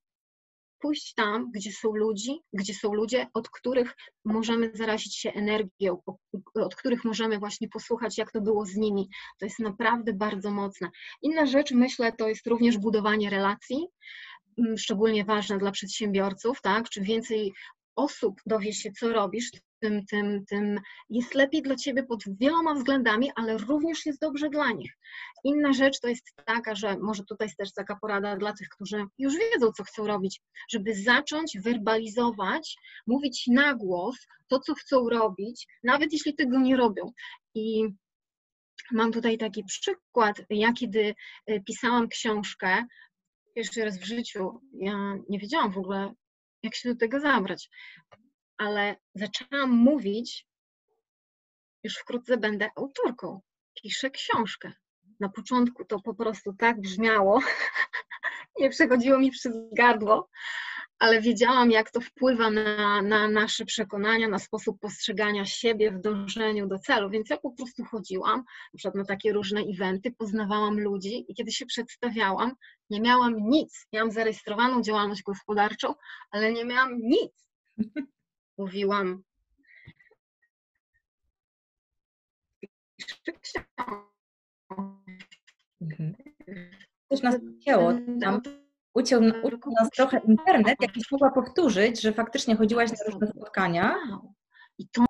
pójść 0.82 1.14
tam, 1.14 1.50
gdzie 1.54 1.72
są 1.72 1.96
ludzi, 1.96 2.40
gdzie 2.52 2.74
są 2.74 2.94
ludzie, 2.94 3.26
od 3.34 3.48
których 3.48 3.94
możemy 4.24 4.70
zarazić 4.74 5.16
się 5.16 5.32
energią, 5.32 6.02
od 6.54 6.74
których 6.74 7.04
możemy 7.04 7.38
właśnie 7.38 7.68
posłuchać, 7.68 8.18
jak 8.18 8.32
to 8.32 8.40
było 8.40 8.66
z 8.66 8.76
nimi. 8.76 9.08
To 9.38 9.46
jest 9.46 9.58
naprawdę 9.58 10.12
bardzo 10.12 10.50
mocne. 10.50 10.90
Inna 11.22 11.46
rzecz, 11.46 11.72
myślę, 11.72 12.12
to 12.12 12.28
jest 12.28 12.46
również 12.46 12.78
budowanie 12.78 13.30
relacji, 13.30 13.86
szczególnie 14.76 15.24
ważne 15.24 15.58
dla 15.58 15.70
przedsiębiorców, 15.70 16.60
tak? 16.62 16.88
Czy 16.88 17.00
więcej 17.00 17.52
osób 17.96 18.40
dowie 18.46 18.72
się, 18.72 18.92
co 18.92 19.12
robisz, 19.12 19.50
tym, 19.82 20.06
tym, 20.06 20.44
tym 20.46 20.80
jest 21.10 21.34
lepiej 21.34 21.62
dla 21.62 21.76
ciebie 21.76 22.02
pod 22.02 22.22
wieloma 22.40 22.74
względami, 22.74 23.30
ale 23.34 23.58
również 23.58 24.06
jest 24.06 24.20
dobrze 24.20 24.48
dla 24.48 24.72
nich. 24.72 24.92
Inna 25.44 25.72
rzecz 25.72 26.00
to 26.00 26.08
jest 26.08 26.32
taka, 26.46 26.74
że 26.74 26.98
może 26.98 27.24
tutaj 27.24 27.46
jest 27.46 27.56
też 27.56 27.72
taka 27.72 27.96
porada 27.96 28.36
dla 28.36 28.52
tych, 28.52 28.68
którzy 28.68 29.04
już 29.18 29.34
wiedzą, 29.38 29.72
co 29.72 29.84
chcą 29.84 30.06
robić, 30.06 30.40
żeby 30.70 30.94
zacząć 30.94 31.58
werbalizować, 31.60 32.76
mówić 33.06 33.46
na 33.46 33.74
głos 33.74 34.16
to, 34.48 34.58
co 34.58 34.74
chcą 34.74 35.08
robić, 35.08 35.66
nawet 35.84 36.12
jeśli 36.12 36.34
tego 36.34 36.58
nie 36.58 36.76
robią. 36.76 37.12
I 37.54 37.88
mam 38.92 39.12
tutaj 39.12 39.38
taki 39.38 39.64
przykład. 39.64 40.36
Ja 40.50 40.72
kiedy 40.72 41.14
e, 41.46 41.60
pisałam 41.60 42.08
książkę, 42.08 42.84
pierwszy 43.54 43.84
raz 43.84 43.98
w 43.98 44.04
życiu, 44.04 44.60
ja 44.74 45.14
nie 45.28 45.38
wiedziałam 45.38 45.72
w 45.72 45.78
ogóle, 45.78 46.14
jak 46.62 46.74
się 46.74 46.88
do 46.88 46.98
tego 46.98 47.20
zabrać. 47.20 47.70
Ale 48.56 48.96
zaczęłam 49.14 49.70
mówić, 49.70 50.46
już 51.84 51.96
wkrótce 51.96 52.36
będę 52.36 52.70
autorką, 52.76 53.40
piszę 53.82 54.10
książkę. 54.10 54.72
Na 55.20 55.28
początku 55.28 55.84
to 55.84 56.00
po 56.00 56.14
prostu 56.14 56.52
tak 56.58 56.80
brzmiało, 56.80 57.40
nie 58.60 58.70
przechodziło 58.70 59.18
mi 59.18 59.30
przez 59.30 59.52
gardło, 59.76 60.28
ale 61.02 61.20
wiedziałam, 61.20 61.70
jak 61.70 61.90
to 61.90 62.00
wpływa 62.00 62.50
na, 62.50 63.02
na 63.02 63.28
nasze 63.28 63.64
przekonania, 63.64 64.28
na 64.28 64.38
sposób 64.38 64.80
postrzegania 64.80 65.44
siebie 65.44 65.90
w 65.90 66.00
dążeniu 66.00 66.66
do 66.66 66.78
celu. 66.78 67.10
Więc 67.10 67.30
ja 67.30 67.36
po 67.36 67.50
prostu 67.50 67.84
chodziłam, 67.84 68.38
na 68.74 68.78
przykład 68.78 68.94
na 68.94 69.04
takie 69.04 69.32
różne 69.32 69.60
eventy, 69.60 70.12
poznawałam 70.12 70.80
ludzi 70.80 71.24
i 71.28 71.34
kiedy 71.34 71.52
się 71.52 71.66
przedstawiałam, 71.66 72.52
nie 72.90 73.00
miałam 73.00 73.34
nic. 73.36 73.86
Miałam 73.92 74.10
zarejestrowaną 74.10 74.82
działalność 74.82 75.22
gospodarczą, 75.22 75.94
ale 76.30 76.52
nie 76.52 76.64
miałam 76.64 76.98
nic. 76.98 77.32
mówiłam. 78.58 79.22
Mhm. 85.80 86.14
Coś 87.08 87.22
nas 87.22 87.36
ucięło. 87.58 87.92
Tam 88.20 88.42
uciął, 88.94 89.22
uciął 89.42 89.72
nas 89.80 89.90
trochę 89.90 90.20
internet. 90.28 90.76
Jakbyś 90.80 91.10
mogła 91.10 91.30
powtórzyć, 91.30 92.00
że 92.00 92.12
faktycznie 92.12 92.56
chodziłaś 92.56 92.90
na 92.90 92.96
różne 93.06 93.26
spotkania. 93.26 93.96
I 94.78 94.88
to 94.88 95.04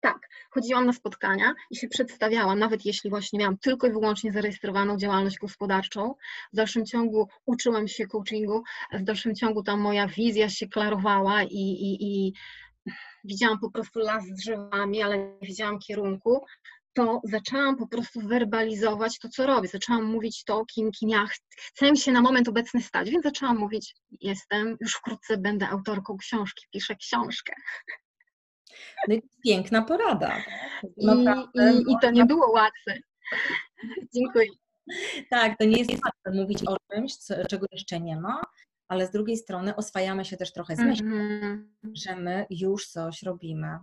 tak, 0.00 0.28
chodziłam 0.50 0.86
na 0.86 0.92
spotkania 0.92 1.54
i 1.70 1.76
się 1.76 1.88
przedstawiałam, 1.88 2.58
nawet 2.58 2.86
jeśli 2.86 3.10
właśnie 3.10 3.38
miałam 3.38 3.58
tylko 3.58 3.86
i 3.86 3.92
wyłącznie 3.92 4.32
zarejestrowaną 4.32 4.96
działalność 4.96 5.38
gospodarczą. 5.38 6.14
W 6.52 6.56
dalszym 6.56 6.86
ciągu 6.86 7.28
uczyłam 7.46 7.88
się 7.88 8.06
coachingu, 8.06 8.62
w 8.92 9.02
dalszym 9.02 9.34
ciągu 9.34 9.62
tam 9.62 9.80
moja 9.80 10.06
wizja 10.06 10.48
się 10.48 10.68
klarowała 10.68 11.42
i, 11.42 11.56
i, 11.56 11.96
i 12.00 12.32
widziałam 13.24 13.58
po 13.58 13.70
prostu 13.70 13.98
las 13.98 14.24
z 14.24 14.34
drzewami, 14.34 15.02
ale 15.02 15.18
nie 15.18 15.46
widziałam 15.46 15.78
kierunku. 15.78 16.44
To 16.92 17.20
zaczęłam 17.24 17.76
po 17.76 17.88
prostu 17.88 18.20
werbalizować 18.20 19.18
to, 19.18 19.28
co 19.28 19.46
robię. 19.46 19.68
Zaczęłam 19.68 20.04
mówić 20.04 20.44
to, 20.44 20.64
kim, 20.64 20.90
kim 20.92 21.08
ja 21.08 21.26
chcę 21.50 21.96
się 21.96 22.12
na 22.12 22.20
moment 22.20 22.48
obecny 22.48 22.82
stać, 22.82 23.10
więc 23.10 23.24
zaczęłam 23.24 23.58
mówić, 23.58 23.94
jestem, 24.20 24.76
już 24.80 24.94
wkrótce 24.94 25.38
będę 25.38 25.68
autorką 25.68 26.16
książki, 26.16 26.66
piszę 26.72 26.96
książkę. 26.96 27.52
No 29.08 29.16
piękna 29.44 29.82
porada. 29.82 30.28
Tak? 30.28 30.44
I, 30.96 31.06
i, 31.60 31.92
I 31.92 31.96
to 32.00 32.10
nie 32.10 32.24
było 32.24 32.52
łatwe. 32.52 32.98
Dziękuję. 34.14 34.46
Tak, 35.30 35.58
to 35.58 35.64
nie 35.64 35.78
jest 35.78 35.90
łatwe 35.90 36.42
mówić 36.42 36.62
o 36.66 36.76
czymś, 36.92 37.12
czego 37.48 37.66
jeszcze 37.72 38.00
nie 38.00 38.20
ma, 38.20 38.42
ale 38.88 39.06
z 39.06 39.10
drugiej 39.10 39.36
strony 39.36 39.76
oswajamy 39.76 40.24
się 40.24 40.36
też 40.36 40.52
trochę 40.52 40.76
z 40.76 40.78
myślą, 40.78 41.06
mm 41.06 41.70
-hmm. 41.84 41.90
że 41.94 42.16
my 42.16 42.46
już 42.50 42.86
coś 42.86 43.22
robimy. 43.22 43.78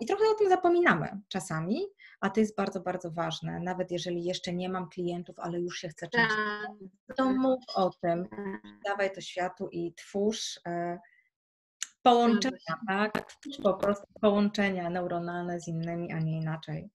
I 0.00 0.06
trochę 0.06 0.24
o 0.30 0.34
tym 0.34 0.48
zapominamy 0.48 1.20
czasami, 1.28 1.86
a 2.20 2.30
to 2.30 2.40
jest 2.40 2.56
bardzo, 2.56 2.80
bardzo 2.80 3.10
ważne. 3.10 3.60
Nawet 3.60 3.90
jeżeli 3.90 4.24
jeszcze 4.24 4.52
nie 4.52 4.68
mam 4.68 4.88
klientów, 4.88 5.38
ale 5.38 5.60
już 5.60 5.78
się 5.78 5.88
chce 5.88 6.08
czymś, 6.08 6.28
tak. 7.06 7.16
to 7.16 7.32
mów 7.32 7.64
o 7.74 7.90
tym, 7.90 8.28
dawaj 8.84 9.12
to 9.12 9.20
światu 9.20 9.68
i 9.72 9.94
twórz 9.94 10.60
e, 10.66 10.98
Połączenia, 12.06 12.80
tak? 12.88 13.26
Po 13.62 13.74
prostu 13.74 14.06
połączenia 14.20 14.90
neuronalne 14.90 15.60
z 15.60 15.68
innymi, 15.68 16.12
a 16.12 16.18
nie 16.18 16.36
inaczej. 16.36 16.90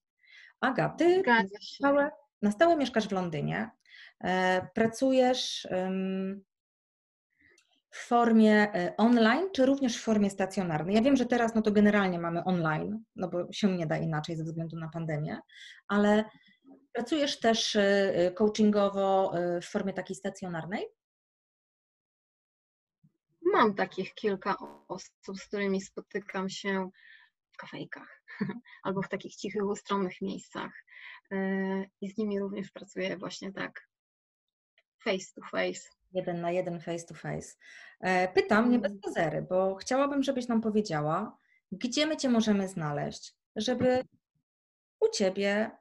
Aga, 0.62 0.90
ty 0.90 1.24
na 1.28 1.44
stałe, 1.62 2.12
na 2.42 2.52
stałe 2.52 2.76
mieszkasz 2.76 3.08
w 3.08 3.12
Londynie, 3.12 3.70
e, 4.24 4.68
pracujesz 4.74 5.68
w 7.92 7.98
formie 7.98 8.74
e, 8.76 8.98
online, 8.98 9.50
czy 9.54 9.66
również 9.66 9.98
w 9.98 10.04
formie 10.04 10.30
stacjonarnej? 10.30 10.96
Ja 10.96 11.02
wiem, 11.02 11.16
że 11.16 11.26
teraz 11.26 11.56
no 11.56 11.62
to 11.62 11.72
generalnie 11.72 12.20
mamy 12.20 12.44
online, 12.44 13.04
no 13.16 13.28
bo 13.30 13.52
się 13.52 13.78
nie 13.78 13.88
da 13.88 13.98
inaczej 13.98 14.36
ze 14.36 14.44
względu 14.44 14.78
na 14.78 14.90
pandemię, 14.90 15.40
ale 15.88 16.24
pracujesz 16.94 17.40
też 17.40 17.76
e, 17.76 18.32
coachingowo 18.36 19.34
w 19.62 19.66
formie 19.66 19.94
takiej 19.94 20.16
stacjonarnej? 20.16 20.88
mam 23.52 23.76
takich 23.76 24.14
kilka 24.14 24.58
osób, 24.88 25.38
z 25.38 25.48
którymi 25.48 25.82
spotykam 25.82 26.50
się 26.50 26.90
w 27.52 27.58
kafejkach 27.58 28.24
albo 28.84 29.02
w 29.02 29.10
takich 29.10 29.36
cichych, 29.36 29.66
ustronnych 29.66 30.22
miejscach. 30.22 30.86
E, 31.32 31.38
I 32.02 32.10
z 32.10 32.18
nimi 32.18 32.40
również 32.40 32.72
pracuję 32.72 33.18
właśnie 33.18 33.54
tak 33.54 33.88
face 35.04 35.34
to 35.36 35.42
face. 35.42 36.01
Jeden 36.12 36.42
na 36.42 36.52
jeden, 36.52 36.80
face 36.80 37.06
to 37.06 37.14
face. 37.14 37.56
E, 38.00 38.28
pytam, 38.28 38.72
nie 38.72 38.80
bez 38.80 38.92
pozery, 39.02 39.38
mm. 39.38 39.48
bo 39.50 39.76
chciałabym, 39.76 40.24
żebyś 40.24 40.48
nam 40.48 40.62
powiedziała, 40.62 41.38
gdzie 41.72 42.06
my 42.06 42.18
Cię 42.18 42.30
możemy 42.30 42.68
znaleźć, 42.68 43.36
żeby 43.56 44.04
u 45.00 45.10
Ciebie 45.10 45.72